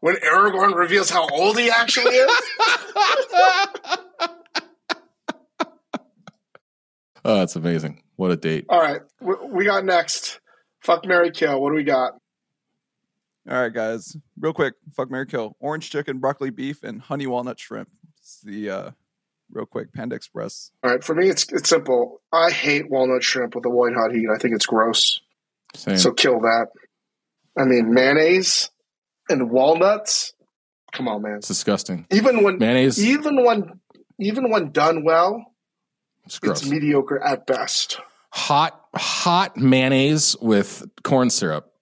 [0.00, 2.30] when Aragorn reveals how old he actually is.
[7.24, 8.02] oh, that's amazing.
[8.18, 8.66] What a date.
[8.68, 10.40] All right, we, we got next.
[10.80, 11.60] Fuck Mary Kill.
[11.60, 12.14] What do we got?
[13.48, 14.16] All right, guys.
[14.38, 15.56] Real quick, fuck Mary Kill.
[15.60, 17.88] Orange chicken, broccoli beef, and honey walnut shrimp.
[18.18, 18.90] It's the uh
[19.52, 20.72] real quick Panda Express.
[20.82, 22.20] All right, for me, it's it's simple.
[22.32, 24.26] I hate walnut shrimp with the white hot heat.
[24.34, 25.20] I think it's gross.
[25.76, 25.96] Same.
[25.98, 26.66] So kill that.
[27.56, 28.68] I mean, mayonnaise
[29.28, 30.32] and walnuts.
[30.92, 31.36] Come on, man.
[31.36, 32.04] it's disgusting.
[32.10, 33.78] Even when Mayonnaise, even when
[34.18, 35.54] even when done well,
[36.26, 38.00] it's it's mediocre at best.
[38.32, 41.72] Hot, hot mayonnaise with corn syrup.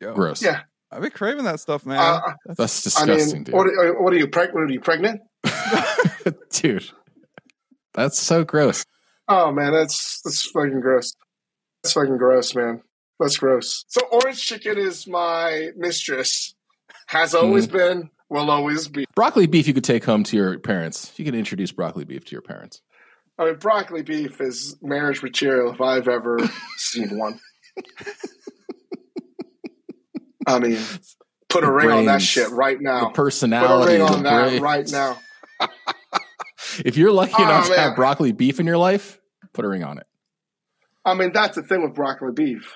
[0.00, 0.42] Yo, Gross.
[0.42, 0.60] Yeah.
[0.90, 1.98] I've been craving that stuff, man.
[1.98, 4.56] Uh, That's I disgusting, mean, what, are- what are you pregnant?
[4.60, 5.20] What are you pregnant?
[6.24, 6.36] dude.
[6.50, 6.90] dude,
[7.94, 8.84] that's so gross.
[9.28, 11.14] Oh man, that's that's fucking gross.
[11.82, 12.82] That's fucking gross, man.
[13.18, 13.84] That's gross.
[13.88, 16.54] So orange chicken is my mistress.
[17.06, 17.76] Has always Mm-hmm.
[17.76, 19.04] been, will always be.
[19.14, 21.12] Broccoli beef you could take home to your parents.
[21.16, 22.80] You could introduce broccoli beef to your parents.
[23.42, 26.38] I mean, broccoli beef is marriage material if I've ever
[26.76, 27.38] seen one.
[30.46, 30.78] I mean,
[31.48, 33.10] put a The ring on that shit right The now.
[33.10, 34.60] Put a ring on that brains.
[34.60, 35.18] right now.
[36.86, 39.20] If you're lucky Oh, enough to have broccoli beef in your life,
[39.52, 40.06] put a ring on it.
[41.04, 42.72] I mean, that's the thing with broccoli beef.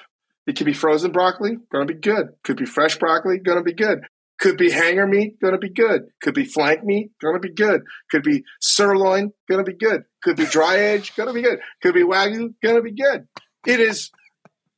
[0.47, 2.27] It could be frozen broccoli, gonna be good.
[2.45, 4.01] Could be fresh broccoli, gonna be good.
[4.39, 6.09] Could be hanger meat, gonna be good.
[6.21, 7.83] Could be flank meat, gonna be good.
[8.11, 10.05] Could be sirloin, gonna be good.
[10.23, 11.61] Could be dry aged, gonna be good.
[11.83, 13.27] Could be wagyu, gonna be good.
[13.67, 14.11] It is.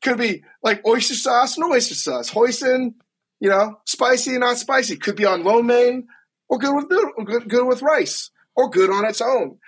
[0.00, 2.30] Could be like oyster sauce, no oyster sauce.
[2.30, 2.94] Hoisin,
[3.40, 4.96] you know, spicy, and not spicy.
[4.96, 6.06] Could be on lo mein,
[6.48, 9.58] or good with or good, good with rice, or good on its own.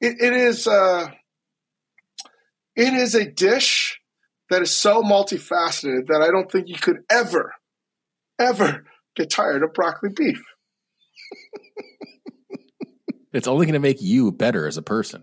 [0.00, 0.66] It, it is.
[0.66, 1.08] Uh,
[2.74, 4.00] it is a dish
[4.50, 7.54] that is so multifaceted that I don't think you could ever,
[8.38, 8.84] ever
[9.16, 10.40] get tired of broccoli beef.
[13.32, 15.22] It's only going to make you better as a person.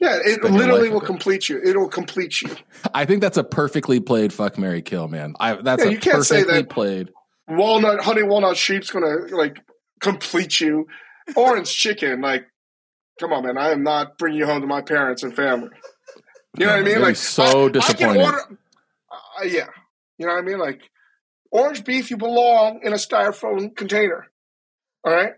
[0.00, 1.60] Yeah, it Spend literally will complete you.
[1.64, 2.50] It will complete you.
[2.94, 5.34] I think that's a perfectly played fuck Mary kill, man.
[5.38, 6.70] I that's Yeah, a you can't say perfectly that.
[6.70, 7.10] played.
[7.48, 9.58] Walnut, honey walnut sheep's gonna like
[10.00, 10.88] complete you.
[11.36, 12.44] Orange chicken, like,
[13.20, 13.56] come on, man.
[13.56, 15.68] I am not bringing you home to my parents and family.
[16.58, 17.02] You know what I mean?
[17.02, 18.58] Like, so I- I can order-
[19.40, 19.66] uh, yeah,
[20.18, 20.58] you know what I mean?
[20.58, 20.82] Like,
[21.54, 24.26] orange beef, you belong in a styrofoam container.
[25.04, 25.32] All right,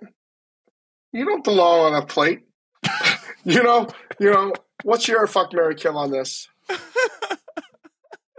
[1.12, 2.40] you don't belong on a plate.
[3.44, 3.86] you know,
[4.18, 4.52] you know.
[4.82, 6.48] What's your fuck Mary kill on this?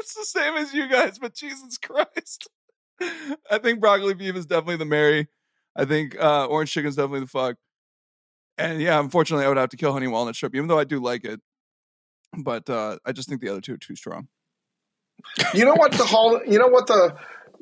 [0.08, 2.48] It's the same as you guys, but Jesus Christ.
[3.52, 5.28] I think broccoli beef is definitely the Mary.
[5.76, 7.58] I think uh, orange chicken is definitely the fuck.
[8.58, 11.02] And yeah, unfortunately, I would have to kill honey walnut shrimp, even though I do
[11.02, 11.41] like it.
[12.38, 14.30] But uh, I just think the other two are too strong.
[15.54, 17.14] You know what the hol- You know what the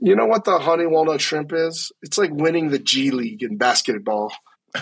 [0.02, 1.92] you know what the honey walnut shrimp is?
[2.02, 4.32] It's like winning the G League in basketball.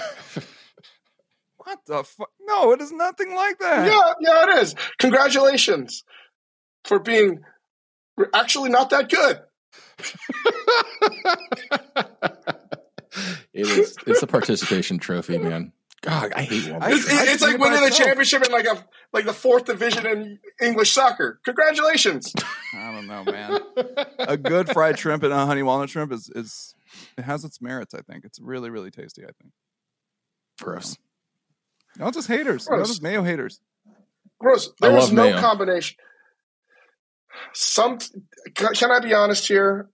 [1.65, 2.29] What the fuck?
[2.41, 3.87] No, it is nothing like that.
[3.87, 4.75] Yeah, yeah, it is.
[4.99, 6.03] Congratulations
[6.83, 7.39] for being
[8.33, 9.39] actually not that good.
[13.53, 13.95] It is.
[14.07, 15.71] It's a participation trophy, man.
[16.03, 16.91] God, I hate Walmart.
[16.91, 20.39] It's, it's like do winning the championship in like a like the fourth division in
[20.61, 21.39] English soccer.
[21.45, 22.33] Congratulations.
[22.75, 23.61] I don't know, man.
[24.19, 26.75] a good fried shrimp and a honey walnut shrimp is is
[27.17, 27.93] it has its merits.
[27.93, 29.23] I think it's really really tasty.
[29.23, 29.53] I think.
[30.61, 30.97] Gross.
[31.97, 32.67] No, just haters.
[32.69, 32.89] No, Gross.
[32.89, 33.61] just mayo haters.
[34.41, 34.67] Gross.
[34.81, 35.39] I There was no mayo.
[35.39, 35.95] combination.
[37.53, 37.97] Some
[38.55, 39.89] can, can I be honest here?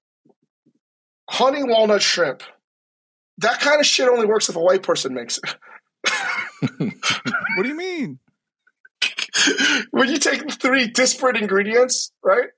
[1.29, 2.41] Honey walnut shrimp.
[3.37, 5.55] That kind of shit only works if a white person makes it.
[6.61, 8.19] What do you mean?
[9.91, 12.49] when you take three disparate ingredients, right?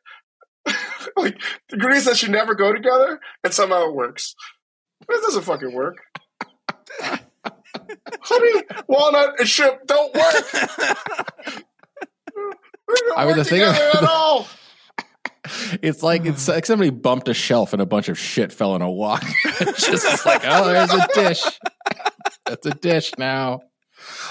[1.15, 1.39] like
[1.71, 4.35] ingredients that should never go together, and somehow it works.
[5.07, 5.97] This doesn't fucking work.
[7.01, 10.51] Honey, walnut, and shrimp don't work.
[10.51, 10.67] They
[13.07, 14.47] don't I mean, work the thing together of- at all.
[15.81, 18.81] It's like it's like somebody bumped a shelf and a bunch of shit fell in
[18.81, 19.23] a wok.
[19.59, 21.43] it's just like, oh, there's a dish.
[22.45, 23.61] That's a dish now.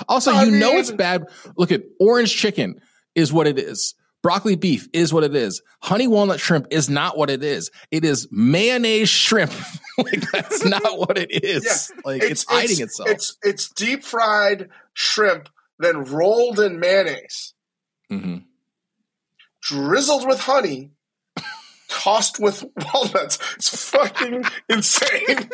[0.08, 1.26] Also, I you know it's bad.
[1.56, 2.80] Look at orange chicken
[3.14, 3.94] is what it is.
[4.22, 5.62] Broccoli beef is what it is.
[5.80, 7.70] Honey walnut shrimp is not what it is.
[7.90, 9.52] It is mayonnaise shrimp.
[9.98, 11.64] like that's not what it is.
[11.64, 13.08] Yes, like it's, hiding itself.
[13.08, 15.48] It's it's deep fried shrimp,
[15.78, 17.54] then rolled in mayonnaise,
[18.12, 18.44] Mhm.
[19.62, 20.90] drizzled with honey,
[21.88, 22.62] tossed with
[22.94, 23.38] walnuts.
[23.56, 25.48] It's fucking insane.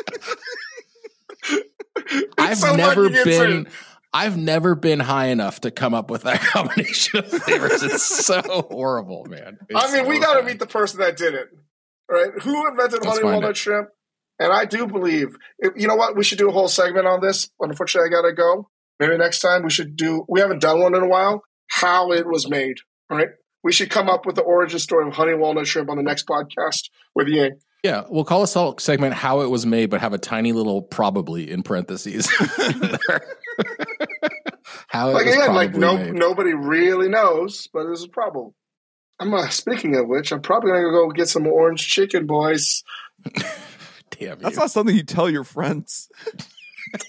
[2.08, 3.16] It's I've so never been.
[3.28, 3.68] insane.
[4.16, 7.82] I've never been high enough to come up with that combination of flavors.
[7.82, 8.40] It's so
[8.70, 9.58] horrible, man.
[9.68, 11.48] It's I mean, we got to meet the person that did it,
[12.10, 12.30] right?
[12.42, 13.56] Who invented Let's honey walnut it.
[13.58, 13.90] shrimp?
[14.38, 15.36] And I do believe,
[15.76, 16.16] you know what?
[16.16, 17.50] We should do a whole segment on this.
[17.60, 18.70] Unfortunately, I got to go.
[18.98, 20.24] Maybe next time we should do.
[20.28, 21.42] We haven't done one in a while.
[21.68, 22.78] How it was made,
[23.10, 23.28] right?
[23.62, 26.26] We should come up with the origin story of honey walnut shrimp on the next
[26.26, 27.58] podcast with Ying.
[27.82, 30.82] Yeah, we'll call this whole segment "How It Was Made," but have a tiny little
[30.82, 32.28] "probably" in parentheses.
[34.88, 36.14] How it Like was again, probably like no, made.
[36.14, 38.52] nobody really knows, but there's a problem.
[39.20, 42.82] I'm uh, speaking of which, I'm probably gonna go get some orange chicken, boys.
[44.10, 44.60] Damn That's you!
[44.60, 46.08] not something you tell your friends.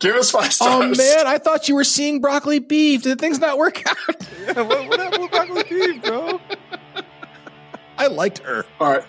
[0.00, 0.98] Give us five stars.
[0.98, 3.02] Oh man, I thought you were seeing broccoli beef.
[3.02, 3.96] Did things not work out?
[4.46, 6.40] Yeah, what, what happened with broccoli beef, bro?
[7.98, 8.64] I liked her.
[8.80, 9.04] All right.